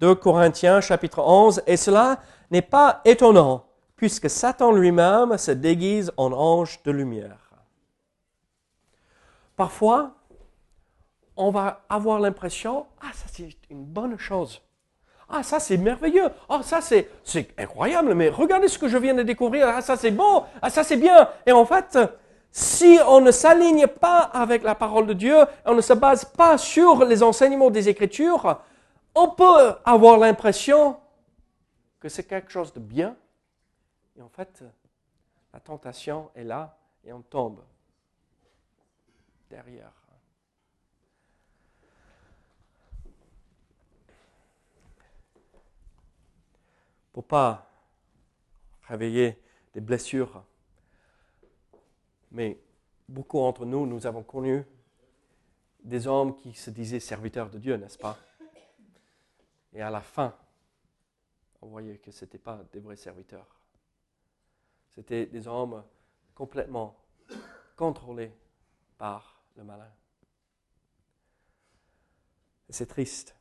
2 0.00 0.14
Corinthiens 0.14 0.82
chapitre 0.82 1.20
11, 1.20 1.62
et 1.66 1.78
cela 1.78 2.20
n'est 2.50 2.60
pas 2.62 3.00
étonnant, 3.06 3.64
puisque 3.96 4.28
Satan 4.28 4.70
lui-même 4.70 5.38
se 5.38 5.50
déguise 5.50 6.12
en 6.18 6.32
ange 6.32 6.82
de 6.82 6.90
lumière. 6.90 7.50
Parfois, 9.56 10.12
on 11.34 11.50
va 11.50 11.86
avoir 11.88 12.20
l'impression, 12.20 12.86
ah, 13.00 13.10
ça 13.14 13.24
c'est 13.32 13.48
une 13.70 13.84
bonne 13.84 14.18
chose. 14.18 14.60
Ah, 15.28 15.42
ça 15.42 15.60
c'est 15.60 15.76
merveilleux. 15.76 16.28
Ah, 16.48 16.62
ça 16.62 16.80
c'est, 16.80 17.10
c'est 17.22 17.48
incroyable, 17.58 18.14
mais 18.14 18.30
regardez 18.30 18.68
ce 18.68 18.78
que 18.78 18.88
je 18.88 18.96
viens 18.96 19.14
de 19.14 19.22
découvrir. 19.22 19.68
Ah, 19.68 19.82
ça 19.82 19.96
c'est 19.96 20.10
bon. 20.10 20.44
Ah, 20.62 20.70
ça 20.70 20.84
c'est 20.84 20.96
bien. 20.96 21.28
Et 21.44 21.52
en 21.52 21.66
fait, 21.66 21.98
si 22.50 22.98
on 23.06 23.20
ne 23.20 23.30
s'aligne 23.30 23.86
pas 23.86 24.20
avec 24.20 24.62
la 24.62 24.74
parole 24.74 25.06
de 25.06 25.12
Dieu, 25.12 25.36
on 25.66 25.74
ne 25.74 25.80
se 25.82 25.92
base 25.92 26.24
pas 26.24 26.56
sur 26.56 27.04
les 27.04 27.22
enseignements 27.22 27.70
des 27.70 27.88
Écritures, 27.88 28.60
on 29.14 29.28
peut 29.28 29.74
avoir 29.84 30.16
l'impression 30.18 30.96
que 32.00 32.08
c'est 32.08 32.24
quelque 32.24 32.50
chose 32.50 32.72
de 32.72 32.80
bien. 32.80 33.14
Et 34.16 34.22
en 34.22 34.28
fait, 34.28 34.62
la 35.52 35.60
tentation 35.60 36.30
est 36.34 36.44
là 36.44 36.76
et 37.04 37.12
on 37.12 37.20
tombe 37.22 37.60
derrière. 39.50 39.97
Pas 47.22 47.70
réveiller 48.82 49.42
des 49.74 49.80
blessures. 49.80 50.44
Mais 52.30 52.58
beaucoup 53.08 53.38
d'entre 53.38 53.64
nous, 53.64 53.86
nous 53.86 54.06
avons 54.06 54.22
connu 54.22 54.64
des 55.82 56.06
hommes 56.06 56.36
qui 56.36 56.54
se 56.54 56.70
disaient 56.70 57.00
serviteurs 57.00 57.50
de 57.50 57.58
Dieu, 57.58 57.76
n'est-ce 57.76 57.98
pas? 57.98 58.16
Et 59.72 59.82
à 59.82 59.90
la 59.90 60.00
fin, 60.00 60.34
on 61.60 61.68
voyait 61.68 61.98
que 61.98 62.10
ce 62.10 62.24
n'étaient 62.24 62.38
pas 62.38 62.64
des 62.72 62.80
vrais 62.80 62.96
serviteurs. 62.96 63.58
C'était 64.90 65.26
des 65.26 65.46
hommes 65.46 65.84
complètement 66.34 66.96
contrôlés 67.76 68.32
par 68.96 69.42
le 69.56 69.64
malin. 69.64 69.90
C'est 72.70 72.86
triste. 72.86 73.34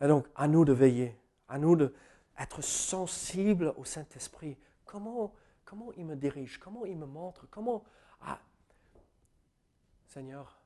Et 0.00 0.08
donc, 0.08 0.26
à 0.34 0.48
nous 0.48 0.64
de 0.64 0.72
veiller, 0.72 1.16
à 1.48 1.58
nous 1.58 1.76
d'être 2.38 2.62
sensibles 2.62 3.74
au 3.76 3.84
Saint-Esprit. 3.84 4.56
Comment, 4.84 5.34
comment 5.64 5.92
il 5.92 6.04
me 6.04 6.16
dirige, 6.16 6.58
comment 6.58 6.84
il 6.84 6.96
me 6.96 7.06
montre, 7.06 7.46
comment... 7.50 7.84
Ah, 8.20 8.40
Seigneur, 10.06 10.60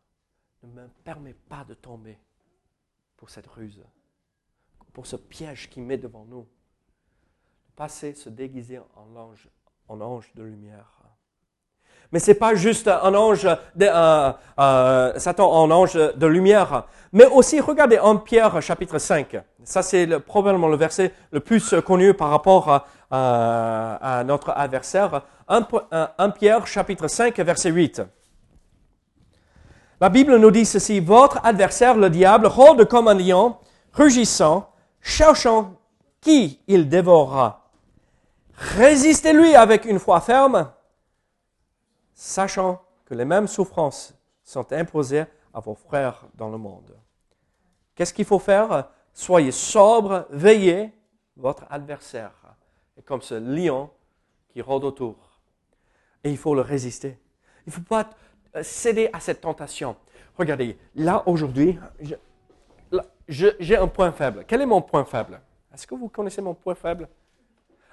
ne 0.62 0.68
me 0.68 0.88
permets 1.04 1.35
pas 1.35 1.64
de 1.64 1.75
tomber 1.75 2.18
pour 3.16 3.30
cette 3.30 3.46
ruse, 3.46 3.85
pour 4.92 5.06
ce 5.06 5.16
piège 5.16 5.70
qui 5.70 5.80
met 5.80 5.99
devant 5.99 6.25
nous. 6.25 6.49
Passer, 7.76 8.14
se 8.14 8.28
déguiser 8.28 8.78
en 8.94 9.14
ange, 9.16 9.49
en 9.88 10.00
ange 10.00 10.32
de 10.35 10.42
lumière. 10.42 11.05
Mais 12.12 12.18
ce 12.18 12.30
n'est 12.30 12.36
pas 12.36 12.54
juste 12.54 12.88
un 12.88 13.14
ange, 13.14 13.48
de, 13.75 13.86
euh, 13.88 15.18
Satan 15.18 15.50
en 15.50 15.70
ange 15.70 15.94
de 15.94 16.26
lumière, 16.26 16.84
mais 17.12 17.26
aussi, 17.26 17.60
regardez, 17.60 17.98
en 17.98 18.16
Pierre 18.16 18.60
chapitre 18.62 18.98
5. 18.98 19.38
Ça, 19.64 19.82
c'est 19.82 20.06
probablement 20.20 20.68
le 20.68 20.76
verset 20.76 21.12
le 21.30 21.40
plus 21.40 21.75
connu 21.84 22.14
par 22.14 22.30
rapport 22.30 22.86
à, 23.10 24.22
notre 24.26 24.50
adversaire. 24.50 25.22
1, 25.48 26.30
Pierre 26.30 26.66
chapitre 26.66 27.08
5, 27.08 27.38
verset 27.38 27.70
8. 27.70 28.02
La 30.00 30.10
Bible 30.10 30.36
nous 30.36 30.50
dit 30.50 30.66
ceci, 30.66 31.00
votre 31.00 31.40
adversaire, 31.44 31.96
le 31.96 32.10
diable, 32.10 32.46
rôde 32.46 32.86
comme 32.86 33.08
un 33.08 33.14
lion, 33.14 33.56
rugissant, 33.94 34.68
cherchant 35.00 35.72
qui 36.20 36.60
il 36.66 36.88
dévorera. 36.88 37.70
Résistez-lui 38.76 39.54
avec 39.54 39.84
une 39.84 39.98
foi 39.98 40.20
ferme, 40.20 40.70
sachant 42.16 42.82
que 43.04 43.14
les 43.14 43.26
mêmes 43.26 43.46
souffrances 43.46 44.18
sont 44.42 44.73
imposées 44.73 45.26
à 45.54 45.61
vos 45.61 45.75
frères 45.75 46.25
dans 46.35 46.49
le 46.49 46.58
monde. 46.58 46.96
Qu'est-ce 47.94 48.12
qu'il 48.12 48.25
faut 48.25 48.38
faire? 48.38 48.90
Soyez 49.12 49.52
sobre, 49.52 50.26
veillez, 50.30 50.92
votre 51.37 51.64
adversaire 51.70 52.32
est 52.96 53.02
comme 53.02 53.23
ce 53.23 53.35
lion 53.35 53.90
qui 54.49 54.62
rôde 54.62 54.85
autour. 54.85 55.16
Et 56.25 56.30
il 56.30 56.38
faut 56.38 56.54
le 56.54 56.62
résister. 56.62 57.18
Il 57.66 57.70
ne 57.70 57.73
faut 57.73 57.82
pas 57.82 58.11
céder 58.62 59.11
à 59.12 59.20
cette 59.20 59.42
tentation. 59.42 59.96
Regardez, 60.37 60.78
là 60.94 61.23
aujourd'hui, 61.26 61.78
j'ai 63.28 63.76
un 63.76 63.88
point 63.88 64.12
faible. 64.12 64.44
Quel 64.49 64.62
est 64.62 64.66
mon 64.66 64.80
point 64.80 65.04
faible? 65.04 65.40
Est-ce 65.73 65.87
que 65.87 65.94
vous 65.94 66.08
connaissez 66.08 66.40
mon 66.40 66.54
point 66.54 66.75
faible? 66.75 67.08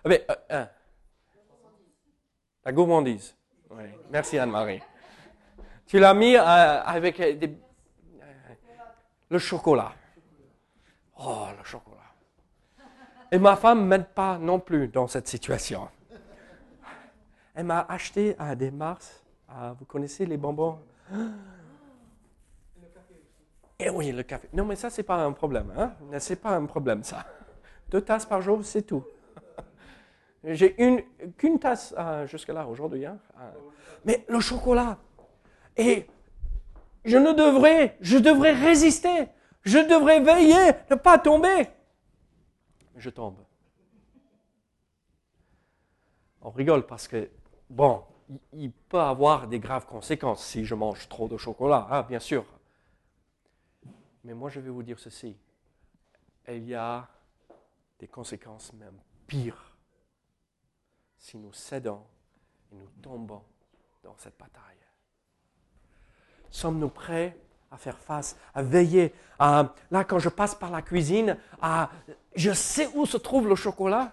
Euh, 0.06 0.18
euh, 0.52 0.66
la 2.64 2.72
gourmandise. 2.72 3.36
Merci 4.10 4.38
Anne-Marie. 4.38 4.82
Tu 5.86 6.00
l'as 6.00 6.14
mis 6.14 6.36
euh, 6.36 6.42
avec 6.84 7.22
le 9.30 9.40
chocolat. 9.40 9.94
Oh, 11.20 11.48
le 11.58 11.64
chocolat. 11.64 11.98
Et 13.32 13.40
ma 13.40 13.56
femme 13.56 13.82
ne 13.82 13.86
m'aide 13.86 14.08
pas 14.08 14.38
non 14.38 14.60
plus 14.60 14.88
dans 14.88 15.08
cette 15.08 15.28
situation. 15.28 15.88
Elle 17.56 17.66
m'a 17.66 17.86
acheté 17.88 18.36
à 18.40 18.56
des 18.56 18.72
Mars. 18.72 19.24
vous 19.80 19.86
connaissez 19.86 20.26
les 20.26 20.38
bonbons? 20.38 20.80
Et 23.80 23.88
eh 23.88 23.90
oui, 23.90 24.12
le 24.12 24.24
café. 24.24 24.48
Non, 24.54 24.66
mais 24.66 24.76
ça, 24.76 24.90
ce 24.90 25.02
n'est 25.02 25.04
pas 25.04 25.18
un 25.18 25.32
problème. 25.32 25.74
Hein? 25.76 25.94
Ce 26.20 26.34
n'est 26.34 26.40
pas 26.40 26.52
un 26.52 26.66
problème, 26.66 27.04
ça. 27.04 27.26
Deux 27.90 28.02
tasses 28.02 28.26
par 28.26 28.42
jour, 28.42 28.64
c'est 28.64 28.84
tout. 28.84 29.04
J'ai 30.44 30.82
une 30.84 31.02
qu'une 31.38 31.60
tasse 31.60 31.96
euh, 31.98 32.28
jusque-là 32.28 32.68
aujourd'hui. 32.68 33.06
Hein. 33.06 33.18
Euh, 33.40 33.52
mais 34.04 34.26
le 34.28 34.40
chocolat. 34.40 34.98
Et 35.78 36.06
je 37.06 37.18
ne 37.18 37.32
devrais, 37.32 37.98
je 38.02 38.18
devrais 38.18 38.52
résister. 38.52 39.28
Je 39.62 39.80
devrais 39.80 40.20
veiller, 40.20 40.74
ne 40.90 40.96
pas 40.96 41.18
tomber. 41.18 41.70
Je 42.98 43.10
tombe. 43.10 43.38
On 46.42 46.50
rigole 46.50 46.86
parce 46.86 47.08
que, 47.08 47.30
bon, 47.70 48.04
il 48.52 48.72
peut 48.72 49.00
avoir 49.00 49.48
des 49.48 49.60
graves 49.60 49.86
conséquences 49.86 50.46
si 50.46 50.66
je 50.66 50.76
mange 50.76 51.08
trop 51.08 51.30
de 51.30 51.38
chocolat, 51.38 51.88
hein, 51.90 52.04
bien 52.04 52.20
sûr. 52.20 52.44
Mais 54.26 54.34
moi, 54.34 54.50
je 54.50 54.60
vais 54.60 54.70
vous 54.70 54.84
dire 54.84 55.00
ceci. 55.00 55.38
Il 56.50 56.68
y 56.68 56.76
a 56.76 57.08
des 58.00 58.08
conséquences 58.08 58.74
même 58.74 59.00
pires 59.28 59.73
si 61.24 61.38
nous 61.38 61.54
cédons 61.54 62.02
et 62.70 62.76
nous 62.76 62.90
tombons 63.02 63.42
dans 64.04 64.14
cette 64.18 64.38
bataille. 64.38 64.62
Sommes-nous 66.50 66.90
prêts 66.90 67.38
à 67.72 67.78
faire 67.78 67.98
face, 67.98 68.38
à 68.54 68.62
veiller 68.62 69.14
Là, 69.40 70.04
quand 70.06 70.20
je 70.20 70.30
passe 70.30 70.54
par 70.54 70.70
la 70.70 70.82
cuisine, 70.82 71.38
à, 71.62 71.90
je 72.36 72.52
sais 72.52 72.90
où 72.94 73.06
se 73.06 73.18
trouve 73.18 73.48
le 73.48 73.56
chocolat? 73.56 74.12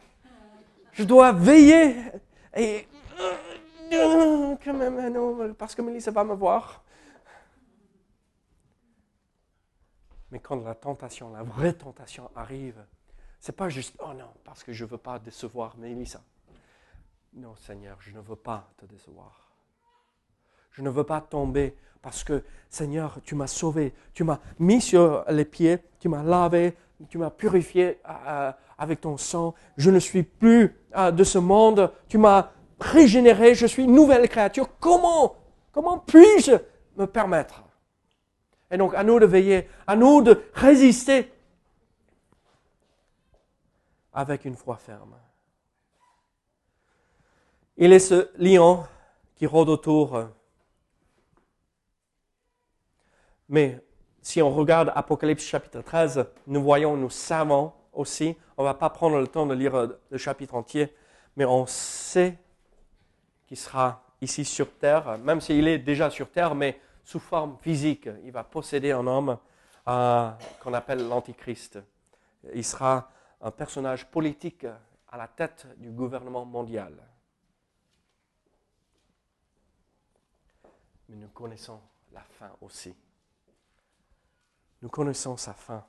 Je 0.93 1.03
dois 1.03 1.33
veiller 1.33 1.97
et 2.57 2.87
quand 3.91 4.75
même, 4.75 5.13
non, 5.13 5.53
parce 5.55 5.75
que 5.75 5.83
Mélissa 5.83 6.13
va 6.13 6.23
me 6.23 6.35
voir. 6.35 6.85
Mais 10.31 10.39
quand 10.39 10.63
la 10.63 10.77
tentation, 10.77 11.33
la 11.33 11.43
vraie 11.43 11.73
tentation 11.73 12.31
arrive, 12.37 12.85
c'est 13.41 13.57
pas 13.57 13.69
juste, 13.69 13.97
oh 13.99 14.15
non, 14.15 14.31
parce 14.45 14.63
que 14.63 14.73
je 14.73 14.85
veux 14.85 14.99
pas 14.99 15.19
décevoir 15.19 15.77
Mélissa. 15.77 16.23
Non, 17.35 17.55
Seigneur, 17.57 17.97
je 18.01 18.11
ne 18.11 18.21
veux 18.21 18.37
pas 18.37 18.69
te 18.77 18.87
décevoir. 18.87 19.51
Je 20.73 20.83
ne 20.83 20.91
veux 20.91 21.05
pas 21.05 21.21
tomber 21.21 21.77
parce 22.03 22.25
que, 22.25 22.43
Seigneur, 22.69 23.19
tu 23.25 23.35
m'as 23.35 23.47
sauvé, 23.47 23.95
tu 24.15 24.25
m'as 24.25 24.41
mis 24.59 24.81
sur 24.81 25.25
les 25.29 25.45
pieds, 25.45 25.79
tu 25.99 26.09
m'as 26.09 26.23
lavé, 26.23 26.77
tu 27.09 27.19
m'as 27.19 27.31
purifié 27.31 28.01
euh, 28.09 28.13
euh, 28.27 28.53
avec 28.79 29.01
ton 29.01 29.17
sang. 29.17 29.55
Je 29.77 29.91
ne 29.91 29.99
suis 29.99 30.23
plus 30.23 30.77
euh, 30.97 31.11
de 31.11 31.25
ce 31.25 31.39
monde, 31.39 31.93
tu 32.09 32.19
m'as 32.19 32.51
régénéré, 32.81 33.55
je 33.55 33.67
suis 33.67 33.85
une 33.85 33.95
nouvelle 33.95 34.29
créature. 34.29 34.69
Comment, 34.81 35.37
comment 35.73 35.99
puis-je 35.99 36.53
me 36.97 37.07
permettre? 37.07 37.63
Et 38.71 38.77
donc, 38.77 38.95
à 38.95 39.05
nous 39.05 39.19
de 39.19 39.27
veiller, 39.27 39.69
à 39.87 39.97
nous 39.97 40.23
de 40.23 40.43
résister 40.55 41.33
avec 44.13 44.45
une 44.45 44.57
foi 44.57 44.77
ferme. 44.77 45.15
Il 47.77 47.93
est 47.93 47.99
ce 47.99 48.31
lion 48.39 48.85
qui 49.37 49.47
rôde 49.47 49.69
autour. 49.69 50.29
Mais 53.49 53.81
si 54.23 54.43
on 54.43 54.51
regarde 54.51 54.93
Apocalypse 54.95 55.45
chapitre 55.45 55.81
13, 55.81 56.27
nous 56.47 56.63
voyons, 56.63 56.97
nous 56.97 57.11
savons 57.11 57.73
aussi, 57.93 58.37
on 58.57 58.63
ne 58.63 58.69
va 58.69 58.75
pas 58.75 58.91
prendre 58.91 59.19
le 59.19 59.27
temps 59.27 59.47
de 59.47 59.55
lire 59.55 59.89
le 60.11 60.19
chapitre 60.19 60.55
entier, 60.55 60.95
mais 61.37 61.45
on 61.45 61.67
sait 61.67 62.39
qu'il 63.47 63.57
sera 63.57 64.05
ici 64.21 64.45
sur 64.45 64.71
terre, 64.77 65.19
même 65.19 65.41
s'il 65.41 65.67
est 65.67 65.79
déjà 65.79 66.11
sur 66.11 66.31
terre, 66.31 66.55
mais 66.55 66.79
sous 67.03 67.19
forme 67.19 67.57
physique. 67.61 68.09
Il 68.25 68.33
va 68.33 68.45
posséder 68.45 68.93
un 68.93 69.07
homme 69.07 69.39
euh, 69.89 70.31
qu'on 70.63 70.75
appelle 70.75 71.09
l'Antichrist. 71.09 71.79
Il 72.55 72.65
sera 72.65 73.11
un 73.41 73.51
personnage 73.51 74.07
politique 74.07 74.67
à 75.11 75.17
la 75.17 75.27
tête 75.27 75.67
du 75.79 75.91
gouvernement 75.91 76.45
mondial. 76.45 76.93
Mais 81.11 81.17
nous 81.17 81.29
connaissons 81.29 81.81
la 82.13 82.23
fin 82.23 82.51
aussi. 82.61 82.95
Nous 84.81 84.89
connaissons 84.89 85.37
sa 85.37 85.53
fin. 85.53 85.85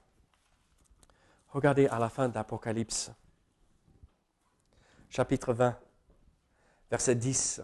Regardez 1.50 1.86
à 1.88 2.00
la 2.00 2.10
fin 2.10 2.28
d'Apocalypse, 2.28 3.12
chapitre 5.10 5.54
20, 5.54 5.78
verset 6.90 7.16
10. 7.16 7.62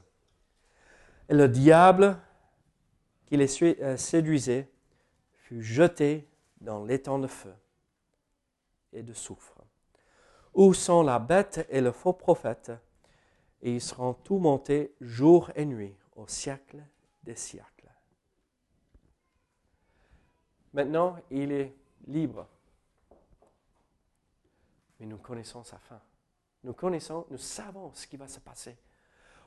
Et 1.29 1.33
le 1.33 1.49
diable 1.49 2.19
qui 3.25 3.37
les 3.37 3.63
euh, 3.63 3.97
séduisait 3.97 4.69
fut 5.33 5.63
jeté 5.63 6.29
dans 6.61 6.85
l'étang 6.85 7.17
de 7.17 7.27
feu 7.27 7.53
et 8.93 9.01
de 9.01 9.13
soufre, 9.13 9.63
où 10.53 10.73
sont 10.75 11.01
la 11.01 11.17
bête 11.17 11.65
et 11.69 11.81
le 11.81 11.91
faux 11.91 12.13
prophète, 12.13 12.71
et 13.63 13.73
ils 13.73 13.81
seront 13.81 14.13
tout 14.13 14.37
montés 14.37 14.93
jour 15.01 15.49
et 15.55 15.65
nuit 15.65 15.95
au 16.15 16.27
siècle 16.27 16.83
des 17.27 17.35
siècles. 17.35 17.91
Maintenant, 20.73 21.17
il 21.29 21.51
est 21.51 21.75
libre 22.07 22.47
mais 24.99 25.05
nous 25.05 25.17
connaissons 25.17 25.63
sa 25.63 25.77
fin. 25.77 25.99
Nous 26.63 26.73
connaissons, 26.73 27.25
nous 27.29 27.37
savons 27.37 27.91
ce 27.93 28.07
qui 28.07 28.17
va 28.17 28.27
se 28.27 28.39
passer. 28.39 28.75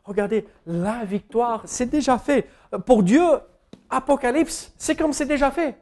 Regardez, 0.04 0.46
la 0.66 1.04
victoire, 1.04 1.62
c'est 1.64 1.86
déjà 1.86 2.18
fait. 2.18 2.48
Pour 2.86 3.02
Dieu, 3.02 3.22
Apocalypse, 3.90 4.72
c'est 4.78 4.96
comme 4.96 5.12
c'est 5.12 5.26
déjà 5.26 5.50
fait. 5.50 5.76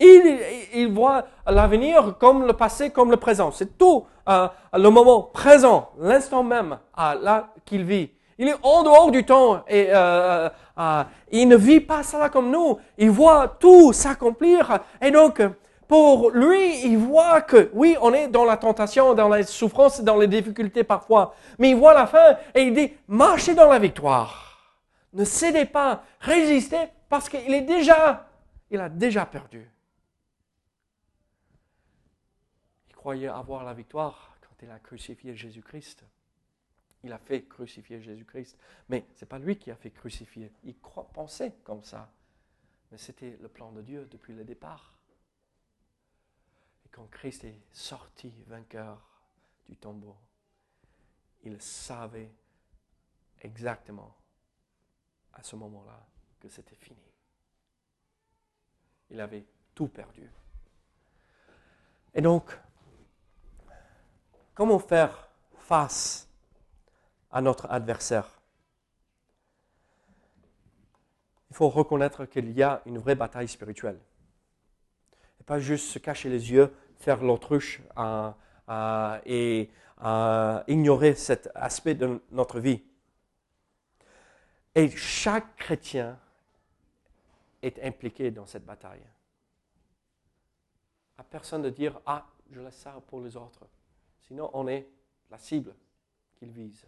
Il, 0.00 0.88
voit 0.92 1.26
l'avenir 1.46 2.16
comme 2.18 2.46
le 2.46 2.52
passé, 2.52 2.90
comme 2.90 3.10
le 3.10 3.16
présent. 3.16 3.50
C'est 3.50 3.76
tout 3.76 4.06
euh, 4.28 4.48
le 4.72 4.88
moment 4.90 5.22
présent, 5.22 5.90
l'instant 5.98 6.44
même 6.44 6.78
là 6.96 7.52
qu'il 7.64 7.84
vit. 7.84 8.10
Il 8.38 8.48
est 8.48 8.56
en 8.62 8.84
dehors 8.84 9.10
du 9.10 9.26
temps 9.26 9.64
et 9.66 9.88
euh, 9.92 10.48
euh, 10.78 11.04
il 11.30 11.48
ne 11.48 11.56
vit 11.56 11.80
pas 11.80 12.02
ça 12.02 12.28
comme 12.28 12.50
nous. 12.50 12.78
Il 12.96 13.10
voit 13.10 13.56
tout 13.60 13.92
s'accomplir 13.92 14.80
et 15.00 15.10
donc 15.10 15.42
pour 15.88 16.30
lui, 16.30 16.84
il 16.84 16.98
voit 16.98 17.40
que, 17.40 17.70
oui, 17.72 17.96
on 18.02 18.12
est 18.12 18.28
dans 18.28 18.44
la 18.44 18.58
tentation, 18.58 19.14
dans 19.14 19.28
la 19.28 19.42
souffrance, 19.42 20.02
dans 20.02 20.18
les 20.18 20.26
difficultés 20.26 20.84
parfois, 20.84 21.34
mais 21.58 21.70
il 21.70 21.76
voit 21.76 21.94
la 21.94 22.06
fin 22.06 22.36
et 22.54 22.62
il 22.62 22.74
dit, 22.74 22.92
marchez 23.08 23.54
dans 23.54 23.70
la 23.70 23.78
victoire. 23.78 24.76
Ne 25.14 25.24
cédez 25.24 25.64
pas, 25.64 26.04
résistez, 26.20 26.88
parce 27.08 27.30
qu'il 27.30 27.54
est 27.54 27.62
déjà, 27.62 28.28
il 28.70 28.78
a 28.78 28.90
déjà 28.90 29.24
perdu. 29.24 29.66
Il 32.90 32.94
croyait 32.94 33.28
avoir 33.28 33.64
la 33.64 33.72
victoire 33.72 34.36
quand 34.42 34.62
il 34.62 34.70
a 34.70 34.78
crucifié 34.78 35.34
Jésus-Christ. 35.34 36.04
Il 37.04 37.12
a 37.12 37.18
fait 37.18 37.44
crucifier 37.44 38.00
Jésus-Christ. 38.00 38.58
Mais 38.88 39.06
ce 39.14 39.24
n'est 39.24 39.28
pas 39.28 39.38
lui 39.38 39.56
qui 39.56 39.70
a 39.70 39.76
fait 39.76 39.90
crucifier. 39.90 40.52
Il 40.64 40.78
croit, 40.78 41.08
pensait 41.12 41.54
comme 41.64 41.84
ça. 41.84 42.10
Mais 42.90 42.98
c'était 42.98 43.36
le 43.40 43.48
plan 43.48 43.70
de 43.72 43.82
Dieu 43.82 44.08
depuis 44.10 44.34
le 44.34 44.44
départ 44.44 44.98
quand 46.98 47.08
Christ 47.12 47.44
est 47.44 47.60
sorti 47.72 48.32
vainqueur 48.48 48.98
du 49.68 49.76
tombeau, 49.76 50.16
il 51.44 51.62
savait 51.62 52.32
exactement 53.40 54.16
à 55.34 55.44
ce 55.44 55.54
moment-là 55.54 56.04
que 56.40 56.48
c'était 56.48 56.74
fini. 56.74 56.98
Il 59.10 59.20
avait 59.20 59.44
tout 59.76 59.86
perdu. 59.86 60.28
Et 62.14 62.20
donc, 62.20 62.58
comment 64.54 64.80
faire 64.80 65.28
face 65.52 66.27
à 67.30 67.40
notre 67.40 67.70
adversaire 67.70 68.40
Il 71.50 71.56
faut 71.56 71.68
reconnaître 71.68 72.24
qu'il 72.26 72.52
y 72.52 72.62
a 72.62 72.82
une 72.86 72.98
vraie 72.98 73.14
bataille 73.14 73.48
spirituelle. 73.48 73.98
Et 75.40 75.44
pas 75.44 75.58
juste 75.58 75.86
se 75.86 75.98
cacher 75.98 76.28
les 76.28 76.52
yeux 76.52 76.72
faire 76.98 77.22
l'autruche 77.22 77.80
et 79.24 79.70
ignorer 80.66 81.14
cet 81.14 81.50
aspect 81.54 81.94
de 81.94 82.20
notre 82.30 82.60
vie. 82.60 82.82
Et 84.74 84.90
chaque 84.90 85.56
chrétien 85.56 86.18
est 87.62 87.82
impliqué 87.82 88.30
dans 88.30 88.46
cette 88.46 88.64
bataille. 88.64 89.02
À 91.16 91.24
personne 91.24 91.62
de 91.62 91.70
dire 91.70 92.00
Ah, 92.06 92.26
je 92.50 92.60
laisse 92.60 92.76
ça 92.76 93.00
pour 93.08 93.20
les 93.20 93.36
autres. 93.36 93.66
Sinon, 94.20 94.50
on 94.52 94.68
est 94.68 94.86
la 95.30 95.38
cible 95.38 95.74
qu'il 96.36 96.50
vise. 96.50 96.86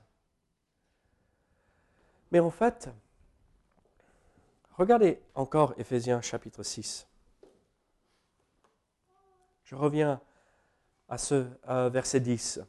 Mais 2.30 2.40
en 2.40 2.50
fait, 2.50 2.88
regardez 4.76 5.20
encore 5.34 5.74
Ephésiens 5.78 6.20
chapitre 6.20 6.62
6. 6.62 7.06
Je 9.64 9.74
reviens 9.74 10.20
à 11.08 11.18
ce 11.18 11.46
verset 11.88 12.20
10. 12.20 12.60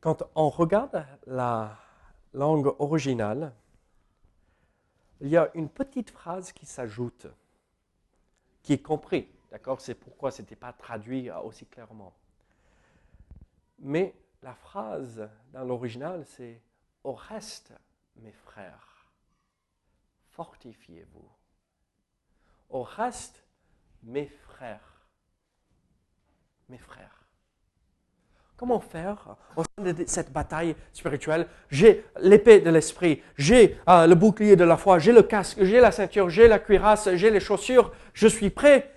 Quand 0.00 0.22
on 0.34 0.48
regarde 0.48 1.04
la 1.26 1.76
langue 2.32 2.74
originale, 2.78 3.52
il 5.20 5.28
y 5.28 5.36
a 5.36 5.50
une 5.54 5.68
petite 5.68 6.10
phrase 6.10 6.52
qui 6.52 6.66
s'ajoute, 6.66 7.26
qui 8.62 8.72
est 8.72 8.82
compris. 8.82 9.28
D'accord? 9.50 9.80
C'est 9.80 9.94
pourquoi 9.94 10.30
ce 10.30 10.42
n'était 10.42 10.56
pas 10.56 10.72
traduit 10.72 11.30
aussi 11.30 11.66
clairement. 11.66 12.14
Mais 13.78 14.14
la 14.42 14.54
phrase 14.54 15.28
dans 15.52 15.64
l'original, 15.64 16.24
c'est 16.26 16.60
Au 17.02 17.12
reste, 17.14 17.72
mes 18.16 18.32
frères, 18.32 19.06
fortifiez-vous. 20.30 21.28
Au 22.68 22.82
reste, 22.82 23.42
mes 24.02 24.26
frères. 24.26 25.02
Mes 26.68 26.78
frères. 26.78 27.19
Comment 28.60 28.78
faire 28.78 29.16
au 29.56 29.62
sein 29.62 29.90
de 29.90 30.04
cette 30.06 30.34
bataille 30.34 30.76
spirituelle? 30.92 31.46
J'ai 31.70 32.04
l'épée 32.20 32.60
de 32.60 32.68
l'esprit, 32.68 33.22
j'ai 33.38 33.78
euh, 33.88 34.06
le 34.06 34.14
bouclier 34.14 34.54
de 34.54 34.64
la 34.64 34.76
foi, 34.76 34.98
j'ai 34.98 35.12
le 35.12 35.22
casque, 35.22 35.64
j'ai 35.64 35.80
la 35.80 35.90
ceinture, 35.90 36.28
j'ai 36.28 36.46
la 36.46 36.58
cuirasse, 36.58 37.08
j'ai 37.14 37.30
les 37.30 37.40
chaussures, 37.40 37.90
je 38.12 38.28
suis 38.28 38.50
prêt 38.50 38.94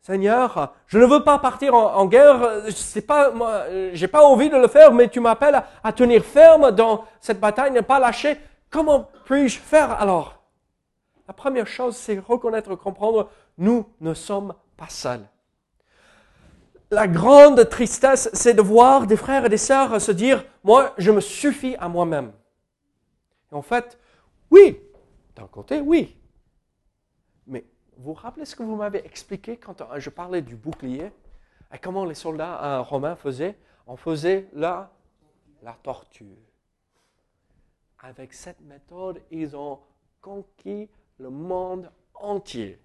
Seigneur, 0.00 0.74
je 0.86 0.98
ne 0.98 1.04
veux 1.04 1.22
pas 1.22 1.38
partir 1.38 1.74
en, 1.74 2.06
guerre, 2.06 2.62
c'est 2.70 3.06
pas, 3.06 3.30
pas 3.30 4.22
envie 4.22 4.48
de 4.48 4.56
le 4.56 4.68
faire, 4.68 4.90
mais 4.90 5.08
tu 5.08 5.20
m'appelles 5.20 5.62
à, 5.84 5.92
tenir 5.92 6.24
ferme 6.24 6.70
dans 6.70 7.04
cette 7.20 7.40
bataille, 7.40 7.72
ne 7.72 7.82
pas 7.82 7.98
lâcher. 7.98 8.40
Comment 8.70 9.10
puis-je 9.26 9.58
faire 9.58 10.00
alors? 10.00 10.40
La 11.28 11.34
première 11.34 11.66
chose, 11.66 11.94
c'est 11.94 12.18
reconnaître, 12.18 12.74
comprendre, 12.74 13.28
nous 13.58 13.84
ne 14.00 14.14
sommes 14.14 14.54
pas 14.78 14.88
seuls. 14.88 15.28
La 16.90 17.08
grande 17.08 17.68
tristesse, 17.68 18.30
c'est 18.32 18.54
de 18.54 18.62
voir 18.62 19.06
des 19.06 19.16
frères 19.16 19.44
et 19.44 19.48
des 19.48 19.56
sœurs 19.56 20.00
se 20.00 20.12
dire, 20.12 20.44
moi, 20.62 20.94
je 20.98 21.10
me 21.10 21.20
suffis 21.20 21.76
à 21.76 21.88
moi-même. 21.88 22.32
En 23.50 23.62
fait, 23.62 23.98
oui, 24.50 24.80
d'un 25.34 25.46
côté, 25.48 25.80
oui, 25.80 26.16
vous 27.96 28.12
vous 28.12 28.14
rappelez 28.14 28.44
ce 28.44 28.54
que 28.54 28.62
vous 28.62 28.76
m'avez 28.76 29.04
expliqué 29.06 29.56
quand 29.56 29.82
je 29.98 30.10
parlais 30.10 30.42
du 30.42 30.54
bouclier 30.54 31.10
et 31.72 31.78
comment 31.78 32.04
les 32.04 32.14
soldats 32.14 32.62
euh, 32.62 32.82
romains 32.82 33.16
faisaient? 33.16 33.58
On 33.86 33.96
faisait 33.96 34.48
la, 34.52 34.92
la 35.62 35.72
tortue. 35.82 36.36
Avec 38.00 38.34
cette 38.34 38.60
méthode, 38.60 39.22
ils 39.30 39.56
ont 39.56 39.80
conquis 40.20 40.90
le 41.18 41.30
monde 41.30 41.90
entier. 42.14 42.78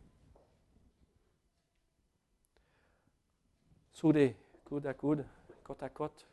Soudés, 4.02 4.36
coude 4.66 4.88
à 4.88 4.96
coude, 4.96 5.24
côte 5.64 5.84
à 5.84 5.90
côte, 5.90 6.28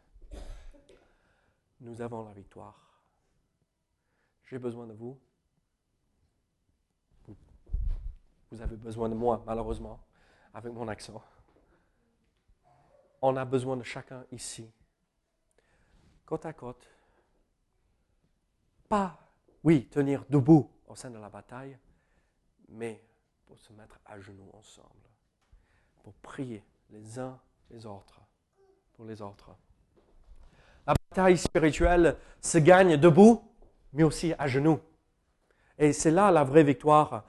nous 1.80 2.00
avons 2.00 2.24
la 2.24 2.32
victoire. 2.32 2.98
J'ai 4.46 4.58
besoin 4.58 4.86
de 4.86 4.94
vous, 4.94 5.20
Vous 8.50 8.62
avez 8.62 8.76
besoin 8.76 9.10
de 9.10 9.14
moi, 9.14 9.42
malheureusement, 9.44 10.00
avec 10.54 10.72
mon 10.72 10.88
accent. 10.88 11.22
On 13.20 13.36
a 13.36 13.44
besoin 13.44 13.76
de 13.76 13.82
chacun 13.82 14.24
ici, 14.32 14.72
côte 16.24 16.46
à 16.46 16.54
côte. 16.54 16.88
Pas, 18.88 19.20
oui, 19.62 19.86
tenir 19.90 20.24
debout 20.30 20.72
au 20.86 20.94
sein 20.94 21.10
de 21.10 21.18
la 21.18 21.28
bataille, 21.28 21.78
mais 22.70 23.04
pour 23.44 23.58
se 23.58 23.74
mettre 23.74 24.00
à 24.06 24.18
genoux 24.18 24.48
ensemble, 24.54 25.10
pour 26.02 26.14
prier 26.14 26.64
les 26.88 27.18
uns 27.18 27.38
les 27.70 27.86
autres, 27.86 28.20
pour 28.94 29.04
les 29.04 29.20
autres. 29.22 29.50
La 30.86 30.94
bataille 31.10 31.36
spirituelle 31.36 32.16
se 32.40 32.58
gagne 32.58 32.96
debout, 32.96 33.42
mais 33.92 34.02
aussi 34.02 34.34
à 34.38 34.46
genoux. 34.46 34.80
Et 35.78 35.92
c'est 35.92 36.10
là 36.10 36.30
la 36.30 36.44
vraie 36.44 36.64
victoire 36.64 37.24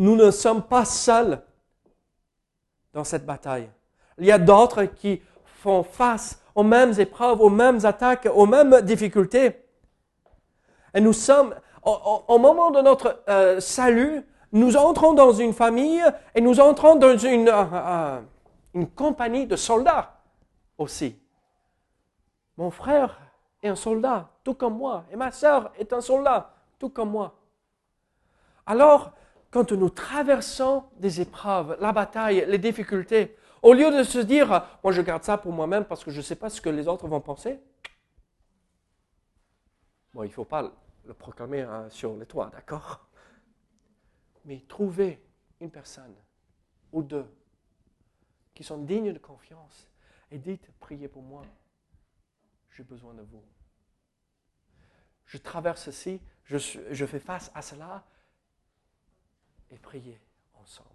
nous 0.00 0.16
ne 0.16 0.30
sommes 0.30 0.62
pas 0.62 0.86
seuls 0.86 1.40
dans 2.94 3.04
cette 3.04 3.26
bataille. 3.26 3.68
Il 4.18 4.24
y 4.24 4.32
a 4.32 4.38
d'autres 4.38 4.84
qui 4.84 5.20
font 5.62 5.82
face 5.82 6.40
aux 6.54 6.62
mêmes 6.62 6.94
épreuves, 6.98 7.40
aux 7.40 7.50
mêmes 7.50 7.84
attaques, 7.84 8.26
aux 8.34 8.46
mêmes 8.46 8.80
difficultés. 8.80 9.62
Et 10.94 11.00
nous 11.00 11.12
sommes, 11.12 11.54
au, 11.84 12.38
moment 12.38 12.70
de 12.70 12.80
notre 12.80 13.22
euh, 13.28 13.60
salut, 13.60 14.22
nous 14.52 14.76
entrons 14.76 15.12
dans 15.12 15.32
une 15.32 15.52
famille 15.52 16.02
et 16.34 16.40
nous 16.40 16.60
entrons 16.60 16.96
dans 16.96 17.16
une, 17.16 17.48
euh, 17.48 17.64
euh, 17.72 18.20
une 18.74 18.88
compagnie 18.88 19.46
de 19.46 19.56
soldats 19.56 20.20
aussi. 20.78 21.18
Mon 22.56 22.70
frère 22.70 23.20
est 23.62 23.68
un 23.68 23.76
soldat, 23.76 24.30
tout 24.44 24.54
comme 24.54 24.76
moi, 24.76 25.04
et 25.10 25.16
ma 25.16 25.30
sœur 25.30 25.72
est 25.78 25.92
un 25.92 26.00
soldat, 26.00 26.54
tout 26.78 26.90
comme 26.90 27.10
moi. 27.10 27.38
Alors, 28.66 29.12
quand 29.50 29.72
nous 29.72 29.90
traversons 29.90 30.84
des 30.96 31.20
épreuves, 31.20 31.76
la 31.80 31.92
bataille, 31.92 32.44
les 32.46 32.58
difficultés, 32.58 33.36
au 33.62 33.74
lieu 33.74 33.90
de 33.90 34.02
se 34.04 34.18
dire, 34.18 34.78
moi 34.82 34.92
je 34.92 35.02
garde 35.02 35.24
ça 35.24 35.36
pour 35.36 35.52
moi-même 35.52 35.84
parce 35.84 36.04
que 36.04 36.10
je 36.10 36.18
ne 36.18 36.22
sais 36.22 36.36
pas 36.36 36.48
ce 36.48 36.60
que 36.60 36.70
les 36.70 36.88
autres 36.88 37.06
vont 37.08 37.20
penser, 37.20 37.60
bon, 40.14 40.22
il 40.22 40.28
ne 40.28 40.32
faut 40.32 40.44
pas 40.44 40.70
le 41.04 41.14
proclamer 41.14 41.62
hein, 41.62 41.88
sur 41.90 42.16
les 42.16 42.26
toits, 42.26 42.50
d'accord? 42.52 43.06
Mais 44.44 44.64
trouvez 44.68 45.22
une 45.60 45.70
personne 45.70 46.14
ou 46.92 47.02
deux 47.02 47.26
qui 48.60 48.64
sont 48.64 48.76
dignes 48.76 49.14
de 49.14 49.18
confiance 49.18 49.88
et 50.30 50.36
dites, 50.36 50.70
priez 50.80 51.08
pour 51.08 51.22
moi, 51.22 51.46
j'ai 52.72 52.82
besoin 52.82 53.14
de 53.14 53.22
vous. 53.22 53.42
Je 55.24 55.38
traverse 55.38 55.84
ceci, 55.84 56.20
je, 56.44 56.58
je 56.58 57.06
fais 57.06 57.20
face 57.20 57.50
à 57.54 57.62
cela 57.62 58.04
et 59.70 59.78
priez 59.78 60.20
ensemble. 60.52 60.90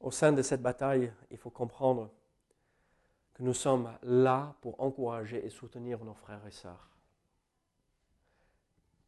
Au 0.00 0.10
sein 0.10 0.32
de 0.32 0.42
cette 0.42 0.60
bataille, 0.60 1.10
il 1.30 1.38
faut 1.38 1.48
comprendre 1.48 2.10
que 3.32 3.42
nous 3.42 3.54
sommes 3.54 3.96
là 4.02 4.54
pour 4.60 4.78
encourager 4.78 5.42
et 5.42 5.48
soutenir 5.48 6.04
nos 6.04 6.12
frères 6.12 6.46
et 6.46 6.50
sœurs. 6.50 6.90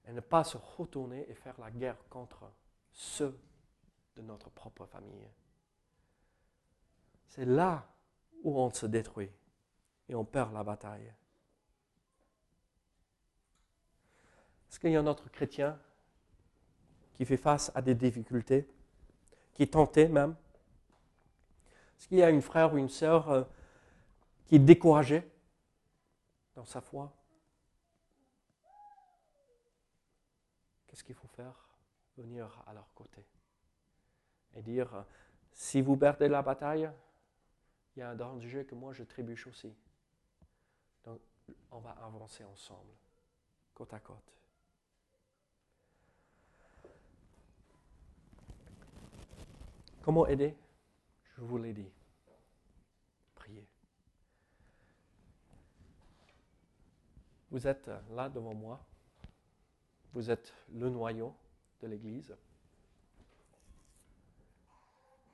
Et 0.06 0.12
ne 0.12 0.20
pas 0.20 0.44
se 0.44 0.56
retourner 0.56 1.28
et 1.28 1.34
faire 1.34 1.58
la 1.60 1.70
guerre 1.70 1.98
contre 2.08 2.50
ceux 2.92 3.38
de 4.14 4.22
notre 4.22 4.50
propre 4.50 4.86
famille. 4.86 5.28
C'est 7.28 7.44
là 7.44 7.86
où 8.42 8.58
on 8.58 8.70
se 8.70 8.86
détruit 8.86 9.30
et 10.08 10.14
on 10.14 10.24
perd 10.24 10.52
la 10.52 10.62
bataille. 10.62 11.12
Est-ce 14.68 14.78
qu'il 14.78 14.90
y 14.90 14.96
a 14.96 15.00
un 15.00 15.06
autre 15.06 15.28
chrétien 15.30 15.78
qui 17.14 17.24
fait 17.24 17.36
face 17.36 17.72
à 17.74 17.82
des 17.82 17.94
difficultés, 17.94 18.68
qui 19.54 19.62
est 19.62 19.72
tenté 19.72 20.06
même? 20.08 20.36
Est-ce 21.98 22.08
qu'il 22.08 22.18
y 22.18 22.22
a 22.22 22.30
une 22.30 22.42
frère 22.42 22.74
ou 22.74 22.78
une 22.78 22.90
sœur 22.90 23.30
euh, 23.30 23.44
qui 24.44 24.56
est 24.56 24.60
découragé 24.60 25.28
dans 26.54 26.64
sa 26.64 26.80
foi? 26.80 27.12
Qu'est-ce 30.96 31.04
qu'il 31.04 31.14
faut 31.14 31.28
faire 31.28 31.68
Venir 32.16 32.64
à 32.66 32.72
leur 32.72 32.90
côté 32.94 33.22
et 34.54 34.62
dire, 34.62 35.04
si 35.52 35.82
vous 35.82 35.94
perdez 35.94 36.26
la 36.26 36.40
bataille, 36.40 36.90
il 37.94 38.00
y 38.00 38.02
a 38.02 38.08
un 38.08 38.14
danger 38.14 38.64
que 38.64 38.74
moi 38.74 38.94
je 38.94 39.02
trébuche 39.02 39.46
aussi. 39.46 39.76
Donc, 41.04 41.20
on 41.70 41.80
va 41.80 41.90
avancer 41.90 42.44
ensemble, 42.44 42.94
côte 43.74 43.92
à 43.92 44.00
côte. 44.00 44.32
Comment 50.00 50.26
aider? 50.26 50.56
Je 51.34 51.42
vous 51.42 51.58
l'ai 51.58 51.74
dit. 51.74 51.92
Priez. 53.34 53.68
Vous 57.50 57.66
êtes 57.66 57.90
là 58.12 58.30
devant 58.30 58.54
moi. 58.54 58.82
Vous 60.16 60.30
êtes 60.30 60.54
le 60.70 60.88
noyau 60.88 61.36
de 61.82 61.88
l'Église. 61.88 62.34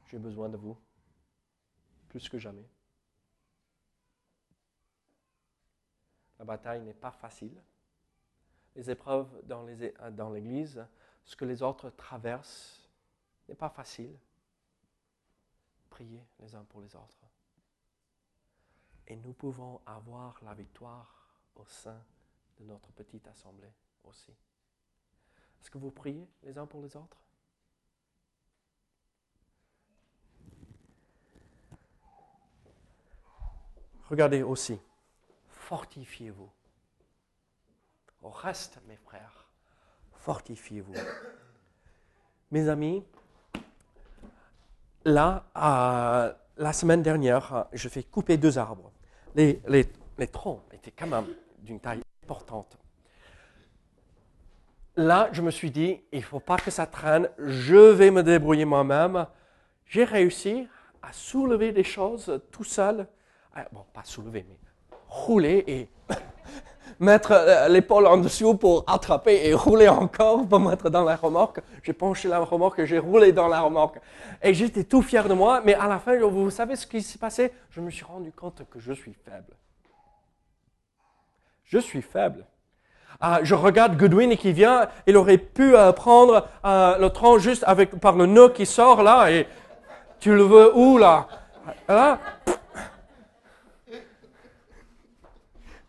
J'ai 0.08 0.18
besoin 0.18 0.48
de 0.48 0.56
vous, 0.56 0.76
plus 2.08 2.28
que 2.28 2.36
jamais. 2.36 2.68
La 6.36 6.44
bataille 6.44 6.82
n'est 6.82 6.94
pas 6.94 7.12
facile. 7.12 7.62
Les 8.74 8.90
épreuves 8.90 9.46
dans 9.46 9.62
l'Église, 10.32 10.84
ce 11.24 11.36
que 11.36 11.44
les 11.44 11.62
autres 11.62 11.90
traversent, 11.90 12.90
n'est 13.48 13.54
pas 13.54 13.70
facile. 13.70 14.18
Priez 15.90 16.26
les 16.40 16.56
uns 16.56 16.64
pour 16.64 16.80
les 16.80 16.96
autres. 16.96 17.22
Et 19.06 19.14
nous 19.14 19.32
pouvons 19.32 19.80
avoir 19.86 20.42
la 20.42 20.54
victoire 20.54 21.38
au 21.54 21.64
sein 21.66 22.04
de 22.58 22.64
notre 22.64 22.90
petite 22.90 23.28
assemblée 23.28 23.72
aussi. 24.02 24.34
Est-ce 25.62 25.70
que 25.70 25.78
vous 25.78 25.92
priez 25.92 26.28
les 26.42 26.58
uns 26.58 26.66
pour 26.66 26.82
les 26.82 26.96
autres? 26.96 27.22
Regardez 34.10 34.42
aussi, 34.42 34.76
fortifiez-vous. 35.48 36.50
Au 38.22 38.30
reste, 38.30 38.80
mes 38.88 38.96
frères, 38.96 39.48
fortifiez-vous. 40.16 40.94
Mes 42.50 42.68
amis, 42.68 43.04
là, 45.04 45.44
la 46.56 46.72
semaine 46.72 47.02
dernière, 47.02 47.68
je 47.72 47.88
fais 47.88 48.02
couper 48.02 48.36
deux 48.36 48.58
arbres. 48.58 48.92
Les, 49.36 49.62
troncs 50.30 50.60
étaient 50.72 50.90
quand 50.90 51.06
même 51.06 51.34
d'une 51.60 51.80
taille 51.80 52.02
importante. 52.24 52.76
Là, 54.96 55.28
je 55.32 55.42
me 55.42 55.50
suis 55.50 55.70
dit, 55.70 56.00
il 56.12 56.18
ne 56.18 56.24
faut 56.24 56.40
pas 56.40 56.56
que 56.56 56.70
ça 56.70 56.86
traîne, 56.86 57.28
je 57.38 57.76
vais 57.76 58.10
me 58.10 58.22
débrouiller 58.22 58.64
moi-même. 58.64 59.26
J'ai 59.86 60.04
réussi 60.04 60.68
à 61.02 61.12
soulever 61.12 61.72
des 61.72 61.84
choses 61.84 62.40
tout 62.50 62.64
seul 62.64 63.06
ah, 63.54 63.66
bon, 63.70 63.84
pas 63.92 64.04
soulever, 64.04 64.46
mais 64.48 64.56
rouler 65.08 65.64
et 65.66 65.88
mettre 66.98 67.32
euh, 67.32 67.68
l'épaule 67.68 68.06
en 68.06 68.16
dessous 68.16 68.54
pour 68.54 68.84
attraper 68.86 69.46
et 69.46 69.52
rouler 69.52 69.88
encore 69.88 70.48
pour 70.48 70.58
mettre 70.58 70.88
dans 70.88 71.04
la 71.04 71.16
remorque. 71.16 71.60
J'ai 71.82 71.92
penché 71.92 72.28
la 72.28 72.38
remorque, 72.38 72.84
j'ai 72.84 72.98
roulé 72.98 73.32
dans 73.32 73.48
la 73.48 73.60
remorque. 73.60 74.00
Et 74.42 74.54
j'étais 74.54 74.84
tout 74.84 75.02
fier 75.02 75.28
de 75.28 75.34
moi, 75.34 75.60
mais 75.62 75.74
à 75.74 75.86
la 75.86 75.98
fin, 75.98 76.18
vous 76.18 76.50
savez 76.50 76.76
ce 76.76 76.86
qui 76.86 77.02
s'est 77.02 77.18
passé? 77.18 77.52
Je 77.70 77.80
me 77.82 77.90
suis 77.90 78.04
rendu 78.04 78.32
compte 78.32 78.62
que 78.70 78.80
je 78.80 78.92
suis 78.94 79.12
faible. 79.12 79.54
Je 81.64 81.78
suis 81.78 82.02
faible. 82.02 82.46
Ah, 83.20 83.40
je 83.42 83.54
regarde 83.54 83.96
Goodwin 83.96 84.36
qui 84.36 84.52
vient, 84.52 84.88
il 85.06 85.16
aurait 85.16 85.38
pu 85.38 85.76
euh, 85.76 85.92
prendre 85.92 86.48
euh, 86.64 86.98
le 86.98 87.10
tronc 87.10 87.38
juste 87.38 87.64
avec, 87.66 87.98
par 88.00 88.16
le 88.16 88.26
nœud 88.26 88.48
qui 88.48 88.66
sort 88.66 89.02
là, 89.02 89.30
et 89.30 89.46
tu 90.18 90.34
le 90.34 90.42
veux 90.42 90.76
où 90.76 90.98
là? 90.98 91.28
Là 91.88 92.18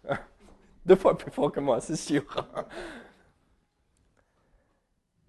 Deux 0.85 0.95
fois 0.95 1.17
plus 1.17 1.31
fort 1.31 1.51
que 1.51 1.59
moi, 1.59 1.79
c'est 1.81 1.95
sûr. 1.95 2.23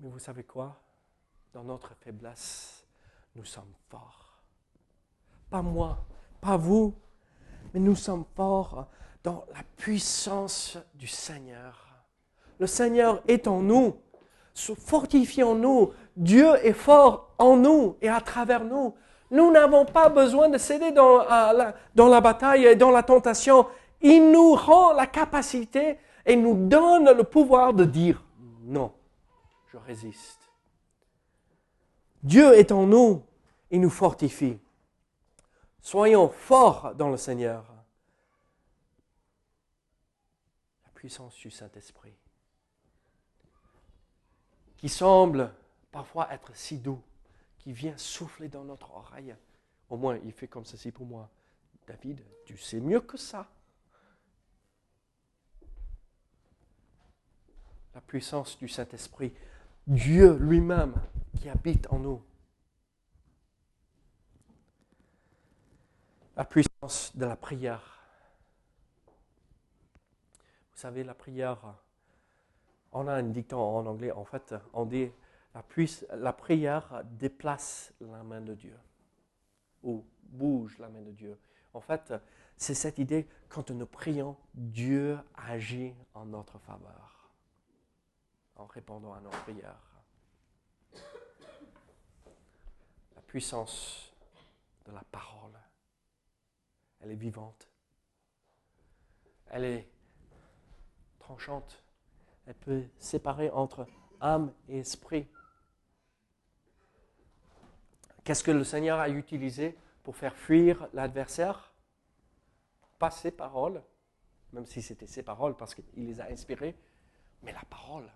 Mais 0.01 0.09
vous 0.09 0.19
savez 0.19 0.45
quoi? 0.45 0.77
Dans 1.55 1.65
notre 1.65 1.95
faiblesse, 2.01 2.85
nous 3.35 3.45
sommes 3.45 3.73
forts. 3.89 4.43
Pas 5.49 5.63
moi, 5.63 6.05
pas 6.41 6.57
vous, 6.57 6.95
mais 7.73 7.81
nous 7.81 7.95
sommes 7.95 8.25
forts 8.37 8.89
dans 9.25 9.47
la 9.55 9.63
puissance 9.77 10.79
du 10.95 11.07
Seigneur. 11.07 11.89
Le 12.61 12.67
Seigneur 12.67 13.23
est 13.27 13.49
en 13.49 13.63
nous. 13.63 13.97
Fortifions-nous. 14.55 15.93
Dieu 16.17 16.55
est 16.63 16.75
fort 16.75 17.35
en 17.39 17.57
nous 17.57 17.97
et 18.01 18.09
à 18.09 18.21
travers 18.21 18.65
nous. 18.65 18.95
Nous 19.31 19.51
n'avons 19.51 19.85
pas 19.87 20.11
besoin 20.11 20.49
de 20.49 20.59
céder 20.59 20.93
dans, 20.93 21.19
la, 21.19 21.75
la 21.97 22.21
bataille 22.21 22.67
et 22.67 22.77
dans 22.77 22.91
la 22.91 23.03
tentation. 23.03 23.67
Il 24.01 24.31
nous 24.31 24.53
rend 24.53 24.93
la 24.93 25.07
capacité 25.07 25.99
et 26.27 26.37
nous 26.37 26.69
donne 26.69 27.11
le 27.11 27.25
pouvoir 27.25 27.73
de 27.73 27.85
dire 27.85 28.23
non, 28.63 28.93
je 29.73 29.79
résiste. 29.79 30.41
Dieu 32.23 32.55
est 32.55 32.73
en 32.73 32.87
nous, 32.87 33.23
il 33.71 33.81
nous 33.81 33.91
fortifie. 33.91 34.59
Soyons 35.81 36.29
forts 36.29 36.95
dans 36.95 37.09
le 37.11 37.17
Seigneur. 37.17 37.74
puissance 41.05 41.37
du 41.37 41.51
Saint-Esprit, 41.51 42.15
qui 44.79 44.89
semble 44.89 45.53
parfois 45.93 46.33
être 46.33 46.57
si 46.57 46.79
doux, 46.79 47.03
qui 47.59 47.75
vient 47.75 47.95
souffler 47.99 48.49
dans 48.49 48.65
notre 48.65 48.91
oreille. 48.91 49.37
Au 49.91 49.99
moins, 49.99 50.19
il 50.25 50.33
fait 50.33 50.49
comme 50.49 50.65
ceci 50.65 50.93
pour 50.93 51.05
moi. 51.05 51.29
David, 51.87 52.23
tu 52.47 52.57
sais 52.57 52.81
mieux 52.81 53.03
que 53.03 53.19
ça. 53.19 53.47
La 57.95 58.01
puissance 58.01 58.57
du 58.59 58.67
Saint-Esprit, 58.67 59.35
Dieu 59.87 60.39
lui-même 60.39 60.95
qui 61.39 61.51
habite 61.51 61.87
en 61.93 61.99
nous. 61.99 62.25
La 66.35 66.47
puissance 66.47 67.15
de 67.15 67.27
la 67.27 67.37
prière 67.37 68.04
vous 70.75 70.81
savez, 70.81 71.05
la 71.05 71.15
prière, 71.15 71.77
on 72.91 73.07
a 73.07 73.15
un 73.15 73.23
dicton 73.23 73.59
en 73.59 73.87
anglais, 73.87 74.11
en 74.11 74.25
fait, 74.25 74.55
on 74.73 74.85
dit 74.87 75.11
la, 75.55 75.63
la 76.17 76.33
prière 76.33 77.03
déplace 77.05 77.93
la 78.01 78.25
main 78.25 78.41
de 78.41 78.55
Dieu 78.55 78.77
ou 79.85 80.05
bouge 80.23 80.79
la 80.79 80.89
main 80.89 81.03
de 81.03 81.13
Dieu. 81.13 81.39
En 81.75 81.81
fait, 81.81 82.13
c'est 82.57 82.75
cette 82.75 82.99
idée, 82.99 83.29
quand 83.49 83.71
nous 83.71 83.87
prions, 83.87 84.37
Dieu 84.53 85.17
agit 85.37 85.95
en 86.13 86.25
notre 86.27 86.59
faveur, 86.59 87.31
en 88.57 88.67
répondant 88.67 89.15
à 89.15 89.21
nos 89.21 89.31
prières. 89.31 90.03
La 93.15 93.23
puissance 93.23 94.13
de 94.87 94.93
la 94.93 95.05
parole, 95.13 95.59
elle 97.01 97.13
est 97.13 97.17
vivante, 97.17 97.69
elle 99.51 99.65
est 99.65 99.94
tranchante, 101.25 101.83
elle 102.47 102.55
peut 102.55 102.85
séparer 102.99 103.51
entre 103.51 103.87
âme 104.21 104.53
et 104.69 104.79
esprit. 104.81 105.27
Qu'est-ce 108.25 108.45
que 108.45 108.51
le 108.51 108.65
Seigneur 108.65 108.99
a 109.01 109.09
utilisé 109.09 109.77
pour 110.03 110.17
faire 110.17 110.37
fuir 110.37 110.87
l'adversaire? 110.93 111.73
Pas 112.99 113.11
ses 113.11 113.31
paroles, 113.31 113.83
même 114.53 114.67
si 114.67 114.83
c'était 114.83 115.07
ses 115.07 115.23
paroles 115.23 115.57
parce 115.57 115.75
qu'il 115.75 115.85
les 116.07 116.21
a 116.21 116.27
inspirées, 116.27 116.77
mais 117.43 117.53
la 117.53 117.65
parole. 117.71 118.11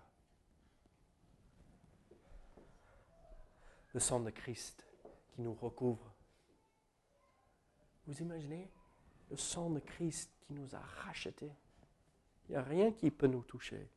Le 3.93 3.99
sang 3.99 4.19
de 4.19 4.29
Christ 4.29 4.85
qui 5.33 5.41
nous 5.41 5.55
recouvre. 5.55 6.13
Vous 8.05 8.21
imaginez 8.21 8.69
le 9.31 9.37
sang 9.37 9.71
de 9.71 9.79
Christ 9.79 10.31
qui 10.41 10.53
nous 10.53 10.75
a 10.75 10.79
rachetés? 10.79 11.51
Il 12.49 12.53
n'y 12.53 12.57
a 12.57 12.63
rien 12.63 12.91
qui 12.91 13.11
peut 13.11 13.27
nous 13.27 13.43
toucher. 13.43 13.87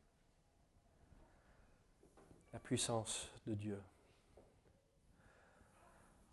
La 2.53 2.59
puissance 2.59 3.31
de 3.47 3.55
Dieu. 3.55 3.81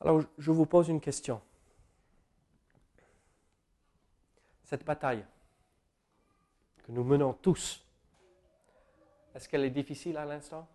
Alors, 0.02 0.22
je 0.36 0.50
vous 0.50 0.66
pose 0.66 0.88
une 0.90 1.00
question. 1.00 1.40
Cette 4.64 4.84
bataille 4.84 5.24
que 6.84 6.92
nous 6.92 7.04
menons 7.04 7.32
tous, 7.32 7.82
est-ce 9.34 9.48
qu'elle 9.48 9.64
est 9.64 9.70
difficile 9.70 10.18
à 10.18 10.26
l'instant? 10.26 10.68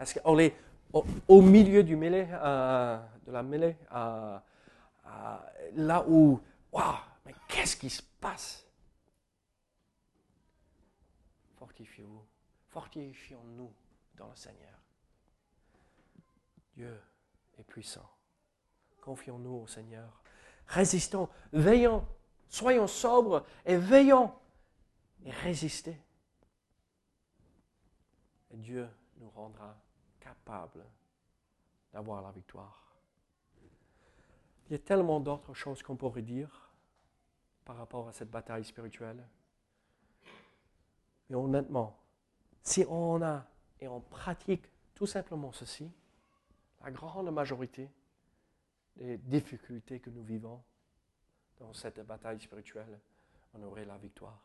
Est-ce 0.00 0.18
qu'on 0.18 0.38
est 0.38 0.56
au, 0.92 1.42
milieu 1.42 1.84
du 1.84 1.94
mêlée, 1.94 2.26
euh, 2.30 2.98
de 3.24 3.32
la 3.32 3.42
mêlée, 3.44 3.76
euh, 3.94 4.38
euh, 5.06 5.36
là 5.76 6.04
où, 6.08 6.40
waouh, 6.72 6.94
mais 7.24 7.34
qu'est-ce 7.46 7.76
qui 7.76 7.90
se 7.90 8.02
passe? 8.20 8.67
Fortifiez-vous, 11.78 12.26
fortifions-nous 12.70 13.72
dans 14.16 14.28
le 14.28 14.34
Seigneur. 14.34 14.80
Dieu 16.72 17.00
est 17.56 17.62
puissant. 17.62 18.10
Confions-nous 19.00 19.62
au 19.62 19.66
Seigneur. 19.68 20.20
Résistons, 20.66 21.28
veillons, 21.52 22.04
soyons 22.48 22.88
sobres 22.88 23.46
et 23.64 23.76
veillons 23.76 24.34
et 25.24 25.30
résistez. 25.30 25.96
Dieu 28.50 28.88
nous 29.18 29.30
rendra 29.30 29.80
capables 30.18 30.84
d'avoir 31.92 32.22
la 32.22 32.32
victoire. 32.32 32.92
Il 34.66 34.72
y 34.72 34.74
a 34.74 34.80
tellement 34.80 35.20
d'autres 35.20 35.54
choses 35.54 35.84
qu'on 35.84 35.94
pourrait 35.94 36.22
dire 36.22 36.72
par 37.64 37.76
rapport 37.76 38.08
à 38.08 38.12
cette 38.12 38.32
bataille 38.32 38.64
spirituelle. 38.64 39.24
Mais 41.28 41.36
honnêtement, 41.36 41.98
si 42.62 42.84
on 42.88 43.22
a 43.22 43.44
et 43.80 43.88
on 43.88 44.00
pratique 44.00 44.64
tout 44.94 45.06
simplement 45.06 45.52
ceci, 45.52 45.90
la 46.82 46.90
grande 46.90 47.30
majorité 47.30 47.90
des 48.96 49.18
difficultés 49.18 50.00
que 50.00 50.10
nous 50.10 50.24
vivons 50.24 50.62
dans 51.58 51.72
cette 51.72 52.00
bataille 52.00 52.40
spirituelle, 52.40 52.98
on 53.54 53.62
aurait 53.62 53.84
la 53.84 53.96
victoire. 53.98 54.40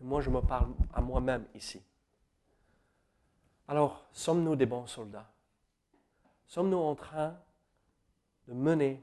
Et 0.00 0.04
moi, 0.04 0.20
je 0.20 0.30
me 0.30 0.40
parle 0.40 0.74
à 0.92 1.00
moi-même 1.00 1.46
ici. 1.54 1.82
Alors, 3.68 4.06
sommes-nous 4.12 4.56
des 4.56 4.66
bons 4.66 4.86
soldats? 4.86 5.30
Sommes-nous 6.46 6.78
en 6.78 6.94
train 6.94 7.36
de 8.46 8.54
mener 8.54 9.02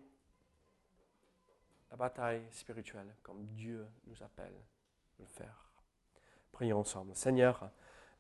la 1.92 1.98
bataille 1.98 2.46
spirituelle 2.52 3.14
comme 3.22 3.46
Dieu 3.48 3.86
nous 4.08 4.24
appelle 4.24 4.56
de 5.20 5.24
le 5.24 5.30
faire? 5.30 5.63
Prions 6.54 6.80
ensemble. 6.80 7.14
Seigneur, 7.16 7.70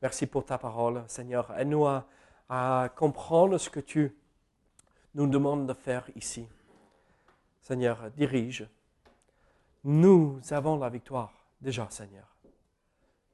merci 0.01 0.27
pour 0.27 0.45
ta 0.45 0.57
parole. 0.57 1.03
Seigneur, 1.07 1.57
aide-nous 1.57 1.85
à 2.49 2.89
comprendre 2.95 3.57
ce 3.57 3.69
que 3.69 3.79
tu 3.79 4.13
nous 5.15 5.27
demandes 5.27 5.67
de 5.67 5.73
faire 5.73 6.09
ici. 6.15 6.47
Seigneur, 7.61 8.11
dirige. 8.11 8.67
Nous 9.85 10.41
avons 10.51 10.77
la 10.77 10.89
victoire 10.89 11.31
déjà, 11.61 11.89
Seigneur. 11.89 12.27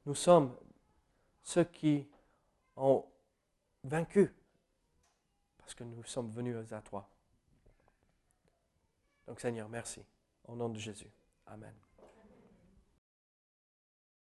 Nous 0.06 0.14
sommes 0.14 0.54
ceux 1.42 1.64
qui 1.64 2.06
ont 2.76 3.04
vaincu 3.84 4.34
parce 5.58 5.74
que 5.74 5.84
nous 5.84 6.04
sommes 6.04 6.30
venus 6.30 6.56
à 6.72 6.80
toi. 6.82 7.08
Donc 9.26 9.40
Seigneur, 9.40 9.68
merci. 9.68 10.02
Au 10.46 10.56
nom 10.56 10.68
de 10.68 10.78
Jésus. 10.78 11.10
Amen. 11.46 11.74